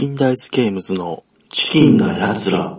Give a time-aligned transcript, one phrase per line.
[0.00, 2.78] キンダイスゲームズのチキンな奴ら。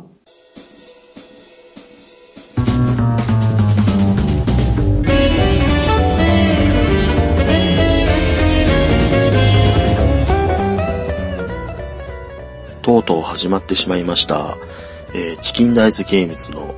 [12.81, 14.57] とうとう始まってしまいました。
[15.13, 16.73] えーチキンダイズゲームズの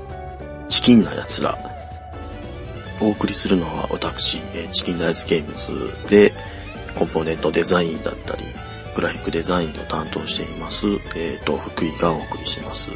[0.67, 1.57] チキンな奴ら。
[2.99, 6.33] お送りするのは私、えーチキンダイズゲームズで
[6.95, 8.43] コンポーネントデザインだったり、
[8.95, 12.91] グラフィックデザインを担当しています、えっ、と、福井がお送りします。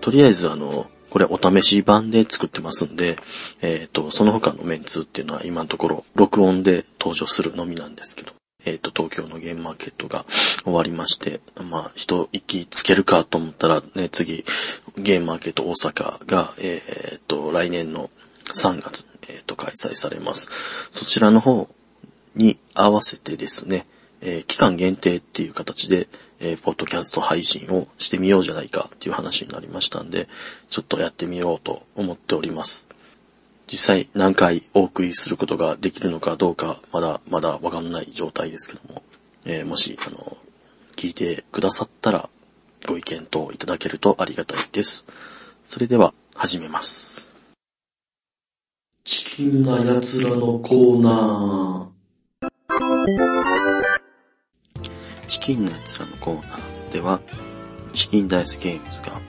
[0.00, 3.16] とりあえずあの、これお試し版で作ってますんで、
[3.60, 8.32] えっ、と、その他のメンツっていうのは今のところ録音で登場するのみなんですけど、
[8.64, 10.24] えっ、と、東京のゲームマーケットが
[10.64, 14.44] 終わりまして、まあ、一息つけるかと思ったらね、次、
[14.96, 16.80] ゲームマーケット大阪が、え
[17.16, 18.08] っ、と、来年の
[18.54, 20.50] 3月、えっ、と、開催されます。
[20.90, 21.68] そちらの方
[22.34, 23.86] に合わせてですね、
[24.20, 26.08] えー期間限定っていう形で、
[26.40, 30.28] えーポッドキャスト配信をしてみようじゃないかっていう話になりましたんで、
[30.68, 32.86] ちょっとやってみようと思っております。
[33.66, 39.02] 実際何回お送りすることができるのかどうか、まだまだわかんない状態ですけども、
[39.44, 40.36] えーもし、あの、
[40.96, 42.28] 聞いてくださったら、
[42.86, 45.06] ご意見等いただけるとありがたいです。
[45.66, 47.30] それでは、始めます。
[49.04, 51.91] チキンな奴らのコーナー。
[55.26, 57.20] チキンのやつらのコーナーでは、
[57.92, 59.20] チキンダイスゲームズが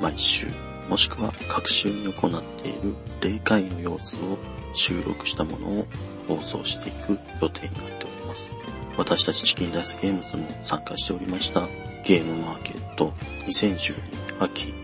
[0.00, 0.48] 毎週、
[0.88, 4.36] もしくは各週に行っている霊界の様子を
[4.72, 5.86] 収録したものを
[6.26, 8.52] 放送していく予定になっております。
[8.96, 11.68] 私たちチキンダイスゲームズも参加しておりました
[12.04, 13.12] ゲームマーケット
[13.46, 13.94] 2012
[14.40, 14.74] 秋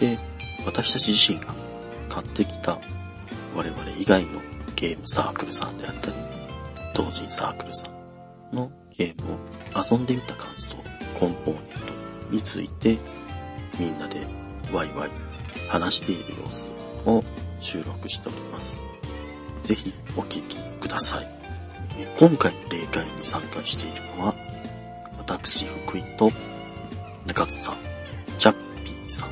[0.00, 0.18] で、
[0.66, 1.54] 私たち自身が
[2.08, 2.80] 買ってきた
[3.54, 4.40] 我々以外の
[4.74, 6.16] ゲームサークルさんであったり、
[6.94, 7.90] 同人サークルさ
[8.52, 9.38] んのゲームを
[9.74, 10.74] 遊んでみた感想、
[11.18, 12.98] コンポーネントについて
[13.78, 14.26] みんなで
[14.72, 15.10] ワイワイ
[15.68, 16.68] 話している様子
[17.04, 17.24] を
[17.58, 18.80] 収録しております。
[19.60, 21.28] ぜひお聞きください。
[22.18, 24.34] 今回の霊界に参加しているのは、
[25.18, 26.30] 私福井と
[27.26, 27.76] 中津さん、
[28.38, 28.54] チャッ
[28.84, 29.30] ピーさん、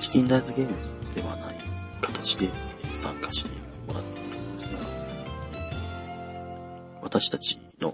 [0.00, 1.56] チキンダイズゲームズではない
[2.00, 2.50] 形で
[2.92, 3.50] 参加して
[3.86, 4.99] もらっているんですが、
[7.10, 7.92] 私たちの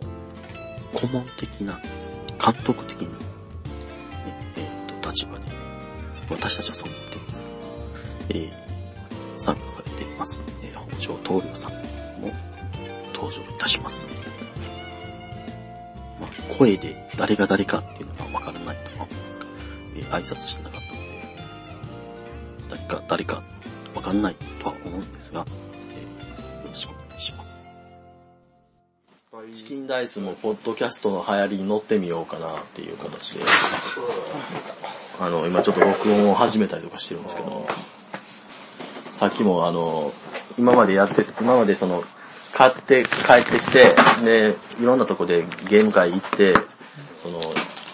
[0.92, 1.80] 顧問的な、
[2.38, 3.14] 監督的な、ね
[4.58, 5.44] えーと立場で、
[6.28, 7.48] 私たちはそう思ってるんです、
[8.28, 8.66] えー
[9.38, 12.30] 参加されています、えー、北条棟梁さんも
[13.14, 14.08] 登場いたします。
[16.20, 19.46] まあ、声で誰が誰かっていうのがわからないとは思うんですが、
[19.96, 21.06] えー挨拶してなかったので、
[22.68, 23.42] 誰か誰か
[23.94, 25.46] わかんないとは思うんですが、
[29.52, 33.44] チキンダイスもポッドキャストの流行りに乗ってみようかなっていう形で、
[35.20, 37.50] あの、今ちょっと録音を始めたりとかしてるんですけど。
[37.50, 37.68] も、
[39.10, 40.12] さっきもあの、
[40.58, 42.04] 今までやって、今までその、
[42.52, 46.54] 買って帰ってきて、で、いろんなとこでゲーム会行って、
[47.22, 47.40] その、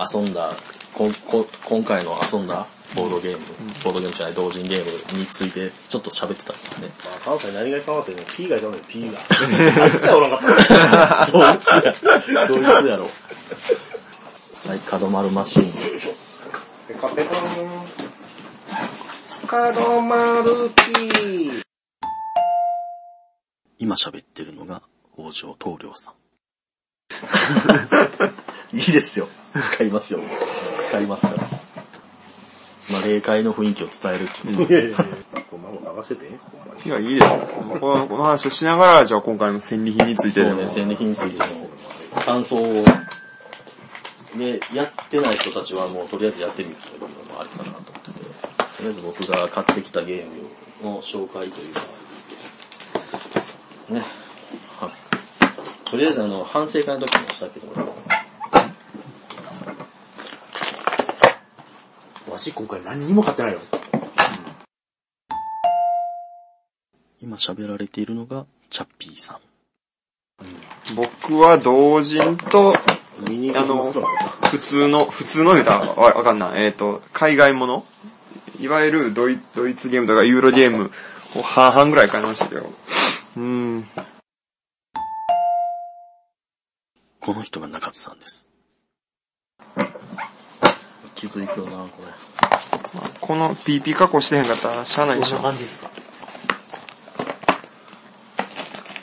[0.00, 0.54] 遊んだ、
[0.94, 3.46] こんこ今回の遊んだボードゲーム、
[3.84, 6.88] ボードゲームじゃない同人ゲームについてちょっと喋ってたんですね。
[7.04, 8.74] まあ、関西何が変わってんの ?P がいたの？
[8.74, 9.18] に P が。
[9.20, 11.32] あいつらおらんかった。
[11.32, 11.82] どいつや、
[12.48, 13.10] どいつやろ。
[14.66, 15.72] はい、角丸マシーン。
[16.88, 17.82] ペカペカーン。
[19.46, 21.62] 角丸 P。
[23.78, 24.82] 今喋ってるのが
[25.14, 26.14] 北条棟梁さん。
[28.76, 29.28] いいですよ。
[29.60, 30.20] 使いますよ。
[30.78, 31.61] 使いますから。
[32.90, 34.66] まあ、霊界の雰囲気を伝えるっていう。
[34.66, 34.98] いやいやいや。
[35.50, 36.16] こんなもん流して。
[36.16, 36.26] て。
[36.84, 37.26] いや、いいです。
[37.26, 37.48] よ。
[37.80, 41.46] このこの話をしながら、じゃあ今回の戦利品についてそうね、戦利品についての
[42.24, 42.84] 感想を、
[44.36, 48.20] で、やってない人たちはもうとりあえずやってみるというのもありかなと思ってて、
[48.76, 50.32] とりあえず僕が買ってきたゲーム
[50.82, 51.80] の紹介というか、
[53.90, 54.02] ね、
[54.80, 54.90] は
[55.84, 57.68] とりあえずあの、反省会の時もしたけど、
[62.42, 63.60] わし今回何にも買ってないよ。
[67.20, 69.36] 今喋られているのが、チャッピーさん。
[70.96, 72.74] 僕は同人と、
[73.30, 76.64] ミニあの普通の、普通の言うたらわわかんない。
[76.64, 77.86] えっ、と、海外もの
[78.58, 80.90] いわゆるドイドイツゲームとかユーロゲーム
[81.36, 82.66] を半々ぐらい買いましたよ。
[83.36, 83.86] うーん。
[87.20, 88.51] この人が中津さんです。
[91.22, 92.12] 気づいてるな、これ。
[93.20, 95.52] この PP 加工してへんかったらしゃあないでしこんなょ。
[95.52, 95.90] 感じですか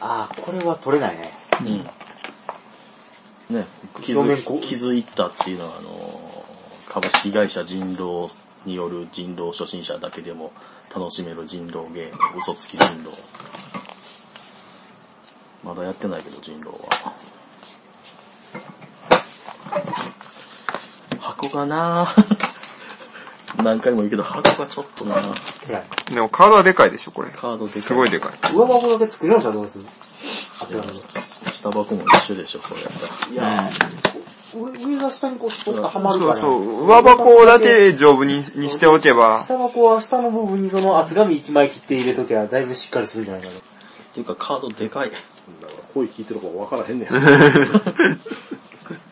[0.01, 1.33] ああ、これは取れないね。
[3.49, 3.55] うん。
[3.55, 3.65] ね、
[4.01, 6.45] 気づ気づいたっていうのは、あの、
[6.89, 8.29] 株式会社人狼
[8.65, 10.51] による人狼初心者だけでも
[10.93, 13.11] 楽しめる人狼ゲーム、嘘つき人狼。
[15.63, 17.13] まだやってないけど、人狼は。
[21.39, 23.63] 箱がなぁ。
[23.63, 25.73] 何回も言うけど、箱がちょっとなぁ。
[25.73, 26.13] はい。
[26.13, 27.29] でもカードはでかいでしょ、これ。
[27.29, 28.31] カードでかいすごいでかい。
[28.55, 29.85] 上箱だけ作り直したらどうする？
[30.59, 33.31] 下箱も一緒でしょ、それやったら。
[33.31, 36.35] いやー、上が下にこうスポッとはまるから。
[36.35, 36.85] そうそう。
[36.85, 43.55] 上箱だけ丈夫ににしておけば、下箱は下の部分にその厚紙1枚切って入れときゃだいぶしっかりするんじゃないかな。
[43.55, 43.61] っ
[44.13, 45.11] ていうか、カードでかい。
[45.11, 45.23] だか
[45.73, 47.09] ら声聞いてるか分からへんねん。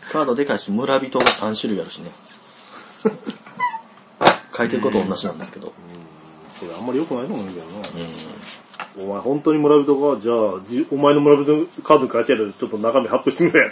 [0.08, 2.12] カードでかいし、村人が3種類あるしね。
[4.56, 5.68] 書いてること同じなんですけど。
[5.68, 5.74] こ
[6.66, 7.78] れあんまり良くないと思うんだよな。
[7.78, 9.10] うん。
[9.10, 13.70] お前本当に村人が、じゃあ、じお前の村人カードに書いてあるちょっと中身発表してみろや。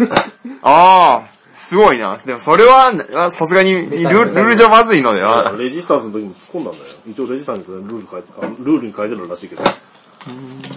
[0.62, 2.16] ああ、すごいな。
[2.24, 5.52] でもそれは、あさすがにルルール上まずいのでは。
[5.58, 6.84] レジスタンスの時に突っ込んだんだよ。
[7.06, 9.62] 一応レジスタンスにルール書いて、あルールに書いてあるらしいけど。
[10.28, 10.68] うんで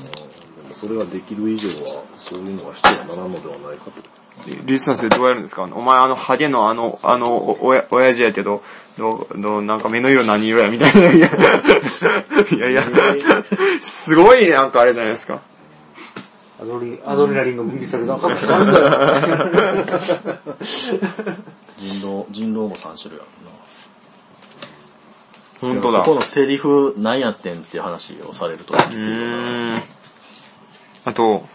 [0.68, 3.92] もそれができる以上は、そういうのがしてはならんのではないかと。
[4.66, 5.64] リスナーでどうやるんですか？
[5.64, 8.64] お前あのハゲのあの、あの、お、おや、親父やけど、
[8.98, 10.70] どう、どう、なんか目の色何色や？
[10.70, 11.02] みたいな。
[11.14, 11.28] いや、
[12.50, 12.84] いやいや、
[13.82, 15.42] すごいなんかあれじゃないですか。
[16.62, 18.90] アドリ、アドレナリンの分泌作が分かってなんだよ。
[21.78, 23.52] 人狼、人狼も3種類あるな。
[25.62, 26.00] 本当だ。
[26.00, 29.82] ここのセリフ何やってんっていう話をされるときうついよーん。
[31.06, 31.46] あと、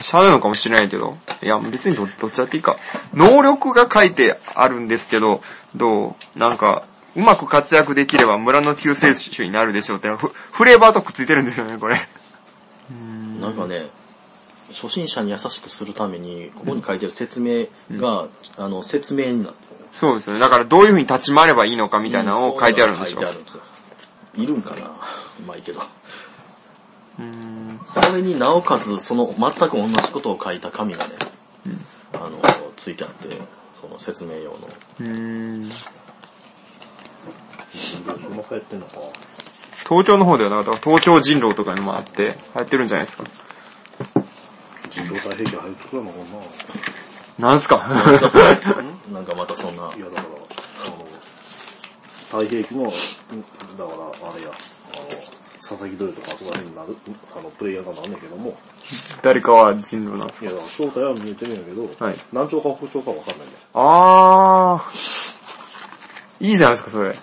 [0.00, 2.76] しゃあないのかもしれないけど、いや、別にどどっちだっていいか。
[3.14, 5.42] 能力が書いてあるんですけど、
[5.74, 6.38] どう？
[6.38, 6.84] なんか、
[7.16, 12.06] うまく活躍できれば村の救世主になるでしょうってフ、フレーバーとくっついてるんですよね、これ。
[13.40, 13.90] なんかね、
[14.70, 17.66] 初心者に優しくするために、ここに書いてる説明
[17.98, 19.86] が、あの、説明になってる。
[19.92, 20.40] そうですよね。
[20.40, 23.62] だからどういう風に立ち回ればいいのかみたいなのを書いてあるんでしょ書いてあるんですよ。
[24.36, 24.76] いるんかな？
[25.40, 25.82] うまいけど。
[27.18, 27.80] うーん。
[27.84, 29.36] それになおかつ、その全
[29.68, 31.14] く同じことを書いた紙がね、
[32.14, 32.40] あの、
[32.76, 33.36] ついてあって、
[33.80, 34.68] その説明用の。
[35.00, 35.70] うーん。
[37.74, 38.92] そんな流行ってんのか。
[39.88, 43.24] 東京の方ではなかった東京人狼とかにもあって、流行ってるんじゃないですか。
[44.90, 46.18] 人狼体兵器入ってくるのか
[47.38, 47.78] なんすか？
[49.12, 49.94] なんかまたそんなな。
[49.94, 50.28] い、や、だから、
[50.86, 52.96] あの、体兵器の、んだか
[54.20, 54.50] ら、あれや、
[55.68, 56.96] 佐々木ドリとかあそこら辺になる、
[57.36, 58.56] あの、プレイヤーがなんねんけども、
[59.22, 60.46] 誰かは人狼なんですか？
[60.46, 63.52] いや、だから正体は見えてるんやけど、はい何丁か北丁かわかんないんだよ。
[63.74, 66.46] あー。
[66.46, 67.10] いいじゃないですか、それ。
[67.10, 67.16] ね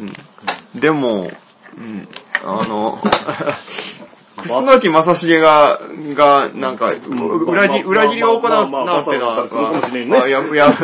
[0.00, 0.80] うん。
[0.80, 1.30] でも、
[1.76, 2.08] うん。
[2.44, 2.98] あの、
[4.48, 5.80] 楠木正成が、
[6.14, 6.90] が、なんか、う
[7.50, 9.28] 裏切り、裏切りを行うまあまあまあなっての
[10.16, 10.76] は、いや、いや、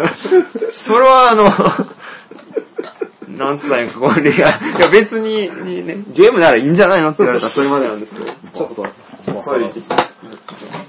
[0.70, 1.50] それはあの、
[3.38, 8.26] なんつったらいいんですか、これ、いや、いや別に、にね、ゲームならいいんじゃないのって言われたらそれまでなんですけど。
[8.26, 9.72] ちょっと、まあ、さはい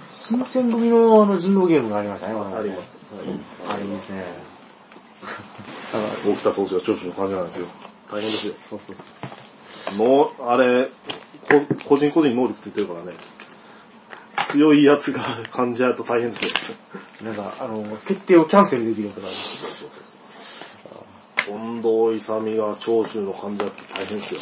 [0.10, 3.00] 新選組のあの人狼ゲームがありましたね、あります。
[3.69, 4.24] あれいいですね。
[6.25, 7.68] 大北総司が長州の感じなんですよ。
[8.12, 8.54] 大変ですよ。
[8.57, 8.95] そうそう。
[9.98, 10.90] の、あれ、
[11.48, 13.13] こ個人個人に能力ついてるからね。
[14.52, 15.22] 強いやつが
[15.52, 16.78] 感じ合うと大変ですよ。
[17.24, 19.28] なんか、あの、決定をキャンセルできるとか。
[19.28, 20.19] そうそうそう。
[21.50, 24.42] 近藤勇が長州の患者って大変ですよ。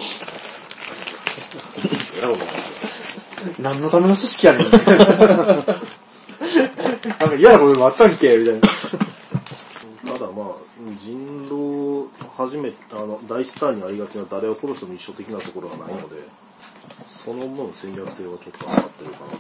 [2.18, 4.68] えらいことになってますよ何のための組織やねん。
[7.08, 8.62] なんか嫌なことでもあったっけみたいな。
[10.12, 10.48] ただまあ、
[11.00, 16.18] 人狼、初めて、あの、大スターにありがちな誰を殺しても一緒的なところがないので、
[17.08, 19.38] その分戦略性はちょっと上がってるかなと。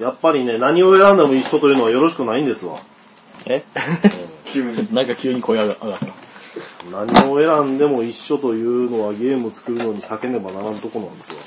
[0.00, 2.80] やっぱりね、何を選んでも一緒というのはよろしくないんですわ。
[3.46, 3.64] え？
[4.92, 6.06] なんか急に声が上がった。
[6.90, 11.38] 何を選んでも一緒というのはゲーム作るのに避けねばならんとこなんですよ。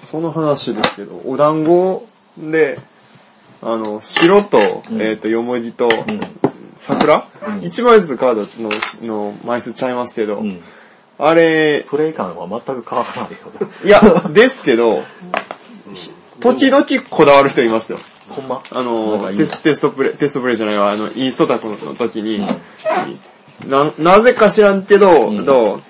[0.00, 2.06] その話ですけど、お団子
[2.38, 2.78] で、
[3.60, 6.20] あの、白と、うんえっ、と、よもぎと、うん。
[6.76, 8.70] 桜、うん一枚ずつカードの
[9.06, 10.60] の枚数ちゃいますけど、うん。
[11.18, 13.38] あれ、プレイ感は全く変わらないよ。
[13.84, 15.02] いや、ですけど、
[16.40, 17.98] 時々こだわる人いますよ。
[18.32, 18.62] ほんま？
[18.70, 22.40] あの、テステストプレイ、テストプレイじゃないわ、あの、インストタクの時に、
[23.66, 25.44] な、なぜか知らんけど、うん。
[25.44, 25.82] どう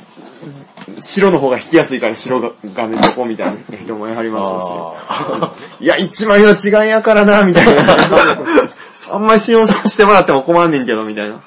[1.01, 7.97] 白の方が引きやすいから白が画面どこみたいな人もやはりましたし、あ いや、一枚の違いやからな、みたいな。
[9.11, 11.41] あんまり信用してもらっても困んねんけど、みたいな。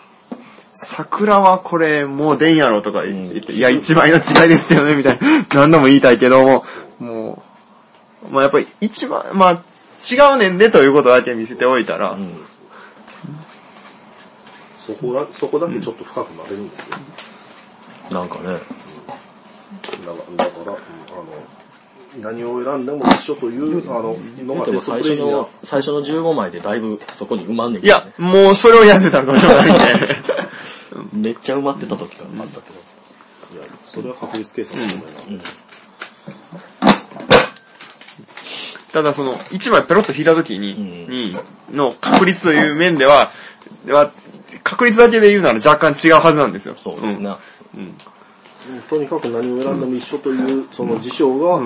[0.74, 5.46] 桜はこれもう出んやろとか言って、いや、一枚の違いですよね、みたいな。
[5.54, 6.66] 何度も言いたいけども、
[7.00, 7.44] も
[8.30, 9.60] う、まあやっぱり一番、まあ、
[10.12, 12.31] 違うねんでということだけ見せておいたら、うん。
[14.77, 16.97] そこだ、そこだけちょっと深くなれるんですよ。
[18.12, 18.59] なんかね、だか
[19.97, 20.77] ら、だから、うん
[21.12, 28.45] あの、何を選んでも一緒という、あの、のがでもテストプレイにな最初の、最初の15枚でだいぶそこに埋まんねんいやけどね、。
[28.45, 29.75] もうそれをやめたのかもしれないね。
[31.13, 33.59] めっちゃ埋まってた時があったけど。
[33.59, 35.65] いや、それは確率計算だと思います。
[36.50, 36.75] うん。
[38.96, 41.38] ただその、1枚ペロッと引いた時に、うんに、
[41.70, 43.34] の確率という面では、
[43.90, 44.14] は
[44.64, 46.75] 確率だけで言うなら若干違うはずなんですよ。
[46.78, 47.36] そうですね。
[47.75, 47.82] うん。
[47.82, 47.98] うん
[48.90, 51.62] とにかく何を選んでも一緒という、その事象が、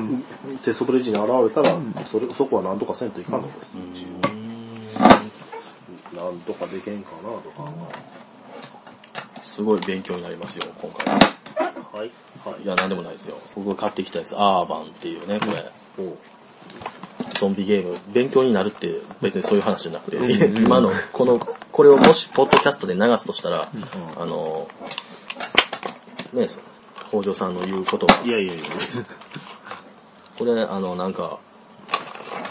[0.65, 3.75] テストプレイ時に現れたら、それ、そこは何とかせんといかんのです。
[6.15, 7.71] なんとかでけんかなとか。
[9.43, 11.07] すごい勉強になりますよ、今回。
[11.93, 12.11] はい。
[12.43, 13.37] はいいや、なんでもないですよ。
[13.55, 15.71] 僕が買ってきたやつ、アーバンっていうね、これ。
[17.39, 20.17] ゾンビゲーム、勉強になるって別にそういう話じゃなくて、
[20.61, 21.39] 今の、この、
[21.71, 23.65] これをもし、ポッドキャストで流すとしたら、
[24.17, 24.67] あの、
[26.33, 26.49] ね、
[27.09, 28.63] 北条さんの言うことは、いやいやいや。
[30.37, 31.39] これ、あの、なんか、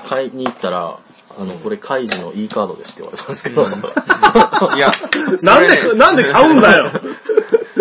[0.09, 0.97] 買いに行ったら、
[1.39, 3.63] あの、これ、カイジの E カードですって言われたんですけど、
[4.75, 4.91] いや、
[5.43, 6.93] なんで、なんで買うんだよ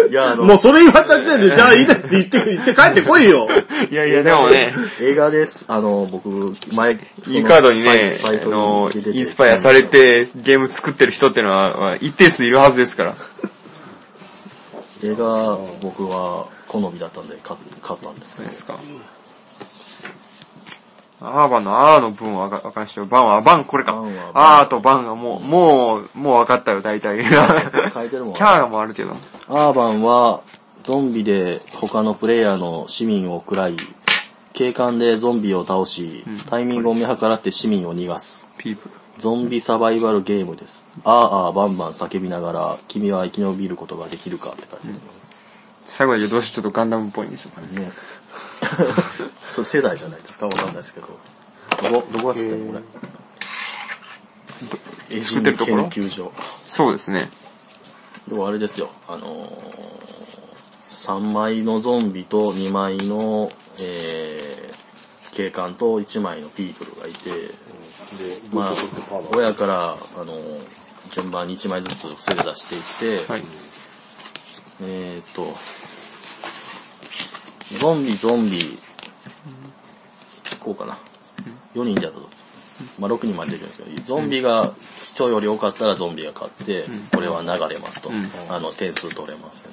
[0.09, 3.47] いや、あの、もうそれ言われた時点で、じゃあいいですって言って、言って帰ってこいよ
[3.91, 5.65] いやいや、でもね、映画です。
[5.67, 6.29] あの、僕、
[6.73, 6.95] 前、い
[7.39, 13.15] いカードにね、サイトあの、に出ててインスパイアされてゲーム作ってる人ってのは、まあ一定数いるはずですから。
[15.03, 18.79] 映画、僕は好みだったんで買買ったんですけどそうですか。
[21.19, 24.31] アーバンのアーの分はわかわかんないけど、バンは、バンこれかバンは。
[24.33, 27.21] バンアーとバンがもう、もう、もう分かったよ、大体。
[27.21, 28.33] キャ書いてるもん。
[28.33, 29.15] ーもあるけど。
[29.49, 30.41] アーバンは、
[30.83, 33.77] ゾンビで他のプレイヤーの市民を食らい、
[34.53, 38.45] 警官でゾンビを倒し、タイミングを見計らって市民を逃がす。
[39.17, 40.85] ゾンビサバイバルゲームです。
[41.03, 44.99] あーあーバンバン叫びながら、君は生き延びることができるかって書いて
[45.87, 47.67] 最後だけどうしてちょっとガンダムっぽいんでしょうかね。
[47.73, 47.91] あるね。
[49.39, 51.07] そう世代じゃないですかわかんないですけど。
[51.89, 52.79] どこ、どこが作ってんのこ
[55.09, 55.21] れ？
[55.23, 55.87] 作ってるところ？
[55.89, 56.31] 研究所。
[56.65, 57.29] そうですね。
[58.27, 67.53] でもあれですよ、あのー、3枚のゾンビと2枚の、えー、警官と1枚のピープルがいて、で、
[68.51, 68.73] まあ
[69.33, 70.67] 親から、あのー、
[71.11, 73.43] 順番に1枚ずつ伏せ出していって、はい。
[74.81, 75.53] えーっと、
[77.79, 78.77] ゾンビ、ゾンビ、
[80.59, 80.99] こうかな。
[81.73, 82.29] 4人でやったと。
[82.99, 84.73] まあ、6人までできるんですけど、ゾンビが
[85.13, 88.09] 人より多かったらゾンビが勝って、これは流れますと。
[88.09, 89.63] うんあの、点数取れます、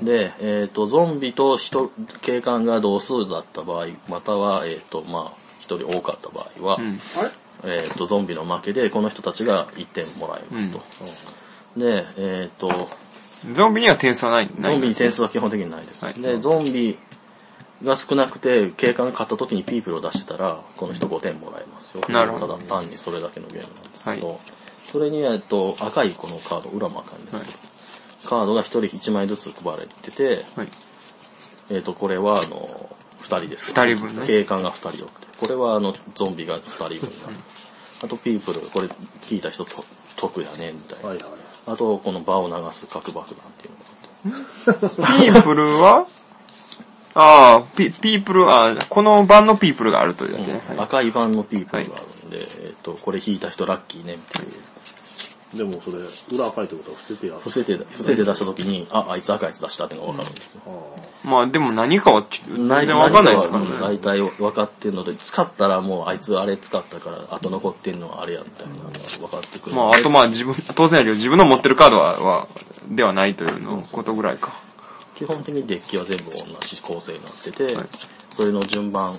[0.00, 0.04] うん。
[0.04, 1.90] で、えっ、と、ゾンビと人、
[2.22, 7.00] 警官が同数だった場合、または、えっ、と、まあ、一人多かった場合は、うん。
[7.64, 10.82] えっ、と、ゾンビの負けで、この人たちが1点もらえますと。
[11.80, 12.88] で、えっ、と、
[13.52, 14.50] ゾンビには点数はない？
[14.58, 16.04] ないゾンビに点数は基本的にないです。
[16.04, 16.96] はいで、ゾンビ
[17.84, 22.04] が少なくて、警官が勝った時にピープルを出してたら、この人5点もらえますよ。
[22.08, 24.38] なるほどただ単にそれだけのゲームなんですけど、はい
[24.90, 27.72] それに、えっと、赤いこのカード、裏も赤いんですけど、はい
[28.24, 30.68] カードが1人1枚ずつ配られてて、はい。
[31.70, 33.72] えっと、これは、あの、2人です。
[33.72, 35.26] 二人分ね警官が2人よくて。
[35.38, 37.38] これは、あの、ゾンビが2人分な
[38.04, 38.88] あと、ピープル、これ
[39.22, 39.84] 聞いた人と
[40.16, 41.08] 得やね、みたいな。
[41.08, 41.26] はいはい。
[41.66, 45.32] あと、この場を流す核爆弾っていうのがあって。
[45.32, 46.06] ピープルは？
[47.14, 50.62] ああ、ピ、ピープル、あーこの版のピープルがあるというだけね。
[50.66, 54.52] はい赤い版のピープルがあるんで、えっ、と、これ引いた人ラッキーね、みたいな。
[55.54, 55.98] でもそれ、
[56.34, 57.40] 裏赤いってことは伏せてやる。
[57.40, 60.60] 伏せて、伏せて出した時に、あ、あいつ赤いやつ出したっていうのがわかるんですよ。
[60.66, 63.76] あまあでも何かはち全然わかんないですからね。
[63.78, 69.76] 大体分かってるので、使ったらもうあいつあれ使ったから、後残ってんのはあれや、みたいなのが分かってくる。
[69.76, 72.48] まああとまあ自分、当然やけど自分の持ってるカードは、は
[72.88, 74.54] ではないというのことぐらいか。
[75.26, 77.86] 基本的にデッキは全部同じ構成になってて、はい
[78.34, 79.14] それの順番、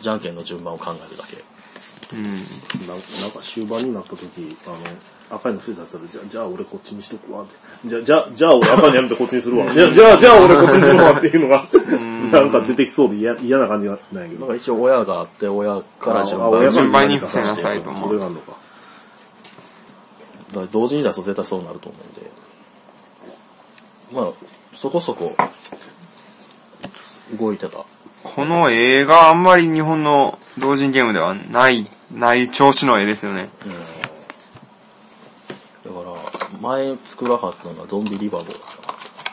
[0.00, 2.16] じゃんけんの順番を考えるだけ。
[2.16, 2.26] うん。
[2.26, 2.28] あ。
[2.28, 7.54] なんなんか終盤になった時、あの、赤いの伏せ出したら、じゃあ、じゃあ俺こっちにしとくわって。
[7.88, 9.74] じゃあ、じゃあ、じゃあ俺赤いのやめてこっちにするわ。
[9.74, 11.68] じゃあ、じゃあ、じゃあ俺こっちにするわ っていうのが、
[12.30, 14.40] なんか出てきそうで嫌嫌な感じがないけど。
[14.42, 18.52] だから一応親があって、親から順番あ親が順番に伏せなさいと思うそれがあるのか。
[20.50, 22.30] だから同時に出すと絶対そうなると思うんで。
[24.12, 24.32] まあ、
[24.74, 25.36] そこそこ、
[27.38, 27.84] 動いてた。
[28.22, 33.50] この映画あんまり日本の同人ゲームではない、ない調子の絵ですよね。
[35.84, 38.56] だから、前作らはったのがゾンビリバボーだっ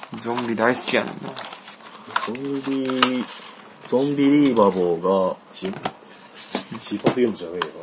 [0.10, 0.21] たな。
[0.21, 1.33] ゾンビ大好きやねんな。
[2.25, 3.25] ゾンビ、
[3.88, 7.74] ゾンビリバボーが、一発ゲームじゃねえよ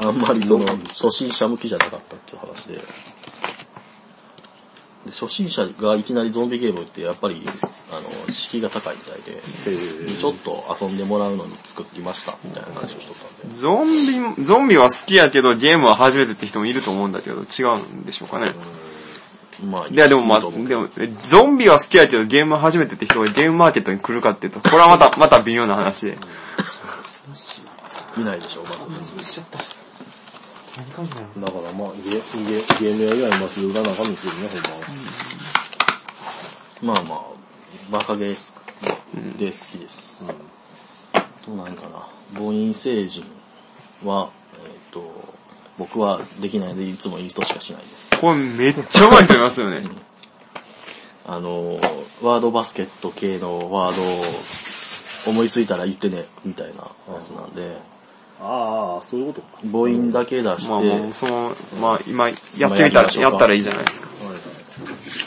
[0.08, 3.13] あんまりその、初心者向きじゃなかったっていう話で。
[5.04, 7.42] で初心者がいきなりゾンビゲームってやっぱり、
[7.92, 9.40] あの、敷居が高いみたいで、
[10.10, 13.56] ちょっと遊んでもらうのに作りましたみたいな話をしとったんで。
[13.56, 18.52] ゾンビ、ゾンビは好きやけどゲームは初めてって人もいると思うんだけど、違うんでしょうかね。
[19.66, 26.16] まあ、いやでもまあ、でも、えゾンビは好きやけどゲームは初めてって人がゲームマーケットに来るかっていうと、これはまた、また微妙な話で。
[28.16, 29.83] いないでしょう、まず。
[30.76, 34.48] だからまあ、ゲゲゲーム屋以外の街で売らなあかんですよね、
[36.82, 37.00] ほんまは。
[37.00, 37.34] まあまあ、
[37.92, 40.14] バカゲーで好きです。
[41.46, 42.08] どうなんかな。
[42.34, 43.22] 母音星人
[44.04, 44.30] は、
[44.64, 45.34] えっ、と、
[45.78, 48.10] 僕はできないのでいつもインストしかしないです。
[48.20, 49.84] これめっちゃうまい人いますよね。
[51.26, 51.74] あの、
[52.20, 54.24] ワードバスケット系のワードを
[55.28, 57.78] 思いついたら言ってね、みたいなやつなんで、
[58.40, 59.58] ああ、そういうことか。
[59.70, 64.08] 母音だけ出して、まあもう、その、まあ今、やってみたら、やったらいいじゃないですか。
[64.24, 64.40] はいはい。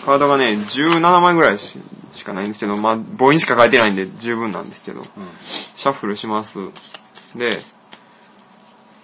[0.05, 1.77] カードがね、17枚ぐらいし
[2.13, 5.03] しかないんですけど、まあ母音しか書いてないんで十分なんですけど、
[5.75, 6.59] シャッフルします。
[7.35, 7.51] で、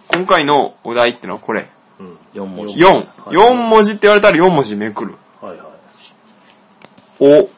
[0.07, 1.69] 今回のお題ってのはこれ。
[1.99, 2.17] うん。
[2.33, 2.75] 4文字。
[2.75, 3.03] 4。
[3.31, 5.15] 4文字って言われたら4文字めくる。
[5.41, 5.67] はいはい。
[7.19, 7.49] お、う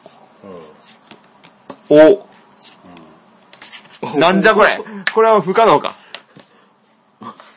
[1.90, 2.18] ん。
[4.02, 4.80] お、なんじゃこれ
[5.14, 5.96] これは不可能か。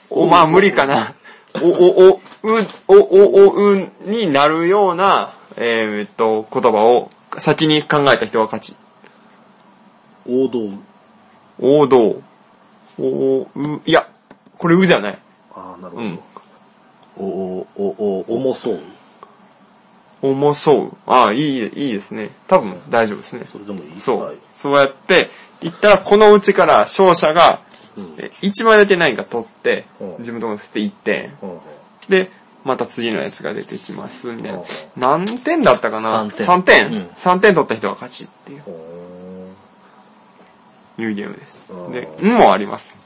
[0.09, 1.13] お、まあ無理かな。
[1.61, 2.21] お、お、お、う、
[2.87, 8.75] お、お、お、うになるような、えーっと、言葉を先に考えた人が勝ち。
[10.27, 10.71] 王道。
[11.59, 12.21] 王道。
[12.99, 13.47] お、う、
[13.85, 14.07] いや、
[14.57, 15.19] これうじゃない。
[15.53, 16.07] ああ、なるほど。
[16.07, 16.19] うん。
[17.17, 18.79] お、お、お、お、重そう。
[20.21, 20.91] 重そう。
[21.05, 22.31] ああ、いい、いいですね。
[22.47, 23.45] 多分大丈夫ですね。
[23.47, 24.21] それでもいいそう。
[24.21, 24.37] はい。
[24.53, 25.29] そうやって、
[25.61, 27.61] 言ったらこのうちから勝者が、
[27.99, 28.15] うん。
[28.17, 31.37] え1枚だけ何か取ってうん、自分のところに捨て1点。
[31.41, 31.59] うんうん
[32.09, 32.31] で、
[32.65, 34.65] また次のやつが出てきます、みたいなうん。
[34.97, 36.29] 何点だったかな？
[36.35, 36.87] 三点 ?3 点。
[36.87, 39.51] うん3点取った人が勝ちっていう、ほ
[40.97, 41.91] いうゲームですうん。
[41.91, 42.97] で、うんもあります。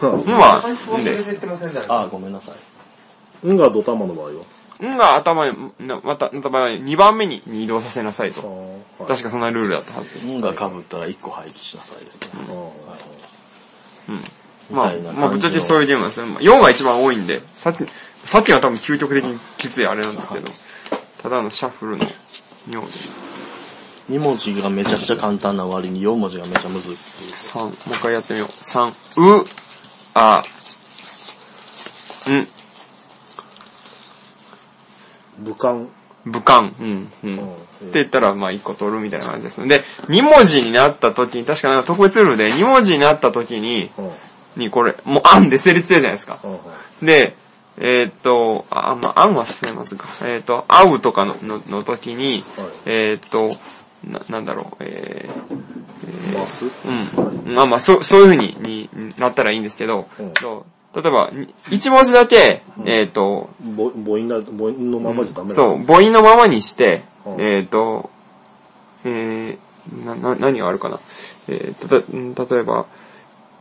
[0.00, 0.62] うんは、
[0.96, 1.38] うんです。
[1.88, 2.54] あ、ごめんなさい。
[3.44, 4.32] うんがドタマの場合は？
[4.80, 8.46] うんが頭に、なまた、頭に2番目に移動させなさいと。
[8.46, 10.32] はい確かそんなルールだったはずです。
[10.32, 12.30] 運が被ったら1個廃棄しなさいですね。
[14.08, 14.22] うんうん。
[14.72, 16.26] まあまあ、ぶっちゃけそういうゲームなんですよ。
[16.26, 17.84] まあ4が一番多いんで、さっき、
[18.26, 20.50] さっきは多分究極的にきついあれなんですけど、
[21.22, 22.06] ただのシャッフルの
[22.66, 22.86] 妙で。
[24.10, 26.94] 2文字がめちゃくちゃ簡単な割に4文字がめちゃむずい。
[26.94, 28.48] 3、もう一回やってみよう。
[28.48, 28.88] 3、
[29.40, 29.44] う、
[30.14, 30.42] あ、
[32.30, 32.48] ん、
[35.44, 35.86] 武漢。
[36.24, 37.38] 武漢、うん、うん。
[37.38, 39.66] うんって言ったら、まあ一個取るみたいな感じですね。
[39.66, 44.10] で、2文字になった時に、確かなんか特別ルールで、2文字になった時に、うん。
[44.56, 46.38] にこれ、もうあんで成立するじゃないですか。
[47.00, 47.06] うん。
[47.06, 47.34] で、
[47.78, 50.08] えーっと、あ、まあ、あんは進めますか。
[50.22, 53.56] えーっと、会うとかの、の、の時に、はいえーっと、
[54.04, 57.54] な、なんだろう、えー、マスうん。
[57.54, 68.10] まあまあ、そう、そういう風に、に、なったらいいんですけど、うんそう例えば、に一文字だけ、えーっと、母母音な、母音のままじゃダメなそう、母音のままにして、うんえーっと、
[69.04, 69.58] えー、
[70.04, 71.00] な、な、何があるかな。
[71.48, 72.84] えー、た例えば、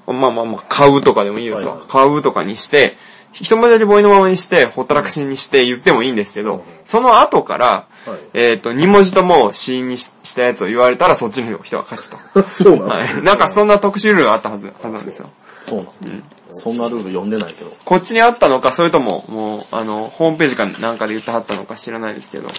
[0.08, 1.70] まあまあまあ、買うとかでもいいですよ。
[1.70, 2.98] はいはい買うとかにして、
[3.34, 8.20] 一文字だけ母音のままにして、ほったらかしにして言ってもいいんですけど、うんその後から、はい。
[8.34, 12.52] えーっと、二文字とも子音にししたやつを言われたら、そっちの人が勝ちと。
[12.52, 13.24] そうなのはい。
[13.24, 15.30] なんかそんな特殊ルールがあったはず、はずなんですよ。
[15.62, 17.72] そうなんです、そんなルール読んでないけど。
[17.86, 22.50] こっちにあったのか、それとも、もう、あの、ホームページかなんかで言ってはったのか知らないですけど、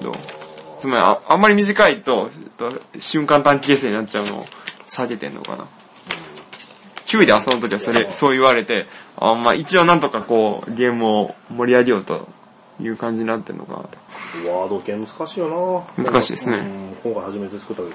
[0.00, 0.14] どう
[0.80, 4.44] つまりあ、あんまり短いと、と瞬間短期決戦になっちゃうのを
[4.86, 5.64] 避けてんのかな。
[7.14, 12.28] 9位で遊ぶときはそれ、そう言われて、あまあ一応なんとかこう、ゲームを盛り上げようと
[12.80, 13.88] いう感じになってんのかなと。
[14.50, 17.94] ワード系難しいよな難しいですねうん今回初めて作ったけど。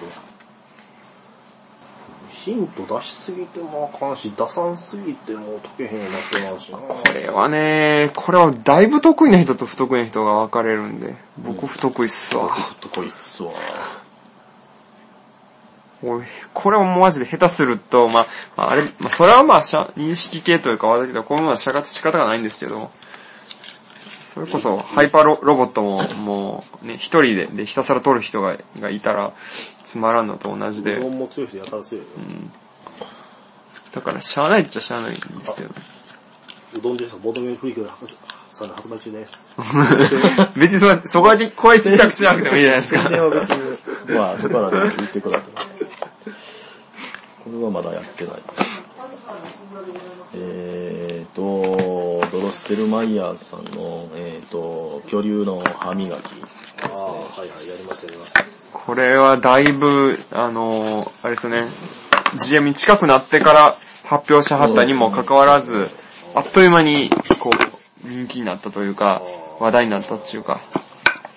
[2.30, 12.56] ヒント出しすぎてもあかんし、出さんすぎても解けへんようになってまうしなこれはね、これはだいぶ得意な人と不得意な人が分かれるんで、僕不得意っすわ。
[12.80, 13.52] とこいっすわ。
[16.02, 22.92] おい、これはもうマジで下手すると、まあ、まあ、あれ、まあ、それはまあ、認識系というか、わだけど、こういうものは仕方仕方がないんですけど、
[24.34, 29.34] それこそ、ハイパーロロボットも、もう、ね、一人で、で、ひたすら取る人が、がいたら、
[29.84, 32.10] つまらんのと同じでうど、んも強い人やたら強いよ。
[33.92, 35.70] だから、しゃあないっちゃしゃあないんですけど。
[36.76, 37.90] うどんですボードゲームフリークで
[38.60, 39.48] さんで発売中です。
[40.56, 43.10] 別にそ、そこだけ声ちっちゃくしなくてもいいじゃないですか。
[44.10, 45.79] まあ、そこから言ってください。
[47.50, 48.36] これはまだやってない。
[50.36, 56.94] えっ、ー、と、ドロッセルマイヤーさんの、えっ、ー、と、恐竜の歯磨きですね。
[56.94, 58.34] はいはい、やりますやります。
[58.72, 61.68] これはだいぶ、あの、あれですよね、
[62.36, 65.90] GM に近くなってから発表しはったにもかかわらず、
[66.36, 67.10] あっという間に、
[67.40, 69.24] こう、人気になったというか、
[69.60, 70.62] 話題になったっていうか。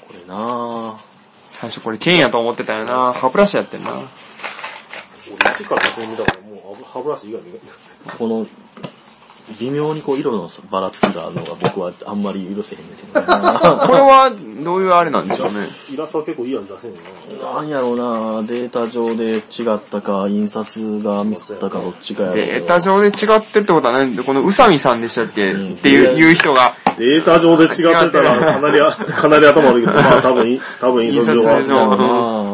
[0.07, 1.13] これなぁ。
[1.63, 4.03] 最初これ剣やと思ってたよな歯ブラシやってんな。
[5.41, 7.61] 俺一から先見たからもう歯ブラシ以外見ない。
[8.19, 8.47] この、
[9.59, 13.87] 微妙にこう色のばらつきがあるのが僕はあんまり許せへんねんけどな。
[13.87, 14.31] これは、
[14.63, 15.67] どういうあれなんでしょうね。
[15.93, 16.97] イラストは結構いいやん出せんよ
[17.43, 17.55] な。
[17.55, 25.75] なんやろうなデータ上で違ったか、印刷がミスったかどっちかやろデータ上で違ってってことは何この宇佐美さんでしたっけ、うん。
[25.75, 31.67] っていう、いう人が、データ上で違ってたらかなり、かなり頭悪いけど、まあ多分い、多分印刷上印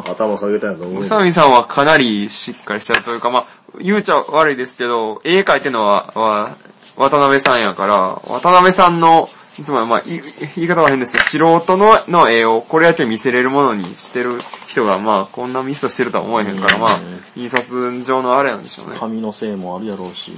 [0.02, 1.08] 刷上は頭下げたんやと思う宇。
[1.08, 3.46] 佐美さんはかなりしっかりしてるというか、まあ、
[3.80, 6.56] 言うちゃ悪いですけど、絵描いてるのは、は
[6.96, 10.22] 渡辺さんやから、渡辺さんの、いつもはまあ、い
[10.54, 18.96] 言い方は変ですけど、素人のの絵をこれだけ見せれるものにしてる人が、まあ、こんなミストしてるとは思えへんから、まあうん、印刷上のあれなんでしょうね。
[18.98, 20.32] 紙のせいもあるやろうし。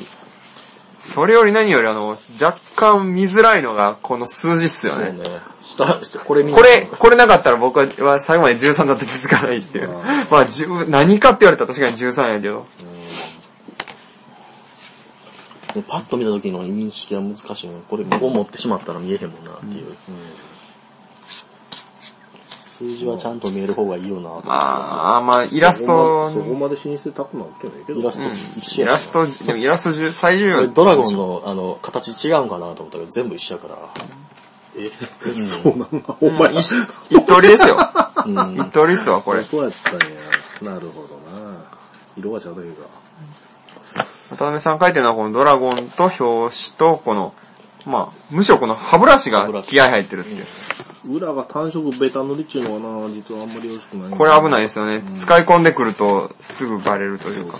[1.01, 5.15] それより何よりあの、若干見づらいのが、この数字っすよね。
[5.17, 5.41] そうね。
[5.63, 9.89] 下、下これ見これ、これなかったら僕は最後まで13だって気づかないっていう。
[10.31, 12.67] まあ、10何かって言われたら確かに13やけど。
[15.75, 17.81] でパッと見た時の認識は難しいね。
[17.89, 19.97] これ、ここ持ってしまったら見えへんもんなっていう。
[22.81, 28.01] 数字はちゃんと見える方がいいよなってまあ、まあ、イラストまそこまで進出高くなってんねんけど。
[28.01, 30.55] イラストうん一緒やイラスト、でもイラスト重最重要。
[30.55, 33.77] これドラゴンの、あの、形違うんかなと思ったけど、全部一緒やから。
[34.79, 36.16] え、そうなんだ。
[36.23, 36.73] お前、まあ一
[37.11, 37.77] 一通りですよ。
[38.25, 39.43] うん一通りっすわ、これ。
[39.43, 39.95] そうやったん
[40.64, 40.73] や。
[40.73, 41.71] なるほどな。
[42.16, 42.88] 色が違うだけか。
[44.31, 47.35] 渡辺さん書いてるのはこのドラゴンと表紙と、この、
[47.85, 50.47] まあ、むしろこの歯ブラシが気合入ってるっていう。
[51.05, 54.11] 裏が単色ベタ塗りっちゅうのはな、実はあんまりよろしくない。
[54.11, 55.03] これ危ないですよね。
[55.17, 57.59] 使い込んでくるとすぐバレるというか。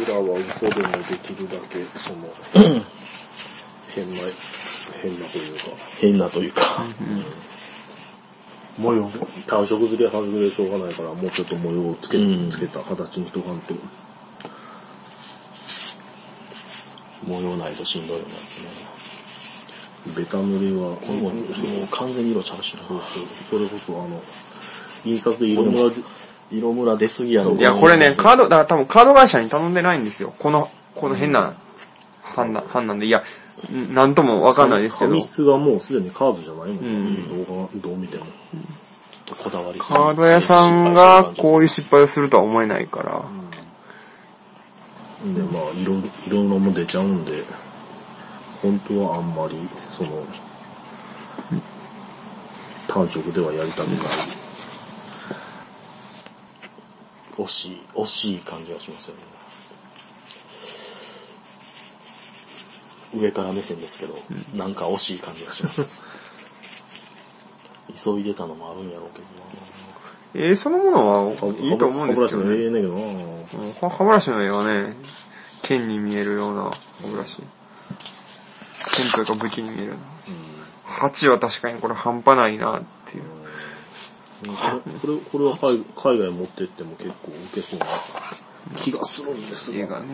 [0.00, 2.28] 裏は嘘でもできるだけ、その、
[3.94, 4.16] 変な、
[5.02, 5.62] 変なというか、
[6.00, 6.84] 変なというか。
[8.78, 9.10] 模様
[9.46, 13.74] 単色ずりは単色でしょうがないから、もうちょっと模様をつけ、うんつけた形にしとかんと。
[17.26, 19.01] 模様ないとしんどいよなってね。
[20.16, 22.82] ベタ塗りは、これも、もう完全に色ちゃうしな。
[22.82, 24.20] それこそあの、
[25.04, 26.02] 印刷で色ムラで、
[26.50, 27.54] 色ムラ出すぎやろ。
[27.54, 30.34] いや、これね、カード、だから多分カード会社に頼んでないんですよ。
[30.38, 31.54] この、この変な、
[32.22, 33.06] 判断、判断で。
[33.06, 33.22] いや、
[33.70, 35.22] んなんともわかんないですけど紙。
[35.22, 38.26] 質がもうすでにカードじゃないもん、うん動画、どう見ても。
[39.38, 43.22] こだわりカード屋さんがこういう失敗をするとは思えないから。
[45.24, 47.32] で、まあ、色、色のも出ちゃうんで、
[48.62, 50.24] 本当はあんまり、その、
[52.86, 53.98] 単色ではやりたくない。
[57.38, 59.22] 惜しい、惜しい感じがしますよね。
[63.14, 64.14] 上から目線ですけど、
[64.54, 65.84] なんか惜しい感じがします。
[68.04, 69.26] 急いでたのもあるんやろうけど
[70.34, 73.88] えー、そのものはいいと思うんですけど歯ブラシのええね。
[73.88, 74.96] 歯ブラシの絵はね、
[75.62, 77.42] 剣に見えるような歯ブラシ。
[77.42, 77.61] 剣
[79.12, 79.98] というか武器に見えるな。
[80.86, 83.24] 8は確かにこれ半端ないなっていう。
[85.00, 87.14] これ、これは海海外持ってっても結構
[87.52, 87.86] 受けそうな
[88.76, 89.78] 気がするんですが。
[89.78, 90.06] 絵がね。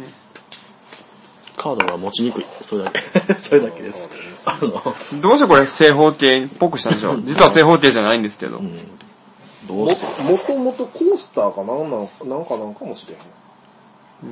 [1.57, 2.47] カードが持ちにくい。
[2.61, 3.01] それだけ。
[3.35, 4.11] それだけです。
[4.45, 8.59] あの、どうしてこれ正方形っぽくしたんでしょう実は正方形じゃないんですけど。
[8.59, 8.77] うん。
[9.67, 10.23] どもうして？
[10.23, 13.21] もともとコースターかなんなんなんかなんかもしれへん。
[14.23, 14.29] うー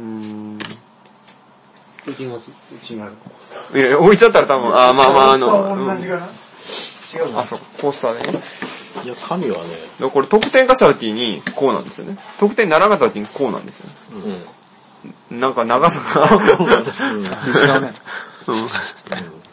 [0.55, 0.59] ん。
[2.07, 2.41] うちの、う
[2.83, 3.07] ちの。
[3.07, 8.39] いや、置いちゃったら多分、あー、まあまあ、あの、うん同じかな違うあ、そう、コースターでね。
[9.05, 9.65] いや、紙はね、
[10.01, 12.17] でこれ得点化した時にこうなんですよね。
[12.41, 14.37] 得点にならなかった時にこうなんですよね。
[15.31, 15.41] うん。
[15.41, 16.37] なんか長さが。
[16.37, 17.93] 違うね。
[18.49, 18.69] うん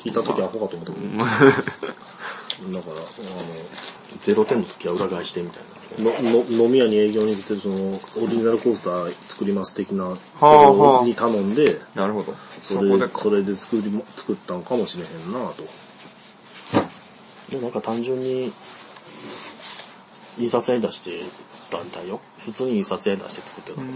[0.04, 1.18] 聞いたときアホかと思ったけど。
[1.18, 3.00] だから、あ
[4.20, 5.73] 0点の時は裏返してみたいな。
[6.00, 6.12] の、
[6.44, 7.76] の、飲み屋に営業に来てるその、
[8.18, 12.34] オリジナルコースター作ります的なとあはあころに頼んで、なるほど。
[12.62, 13.20] そそれこで、か。
[13.20, 15.64] それで作りも、作ったんかもしれへんなと。
[17.50, 18.52] で、なんか単純に、
[20.40, 21.22] 印刷屋に出して
[21.70, 22.20] たみたいよ。
[22.40, 23.88] 普通に印刷屋に出して作ってる。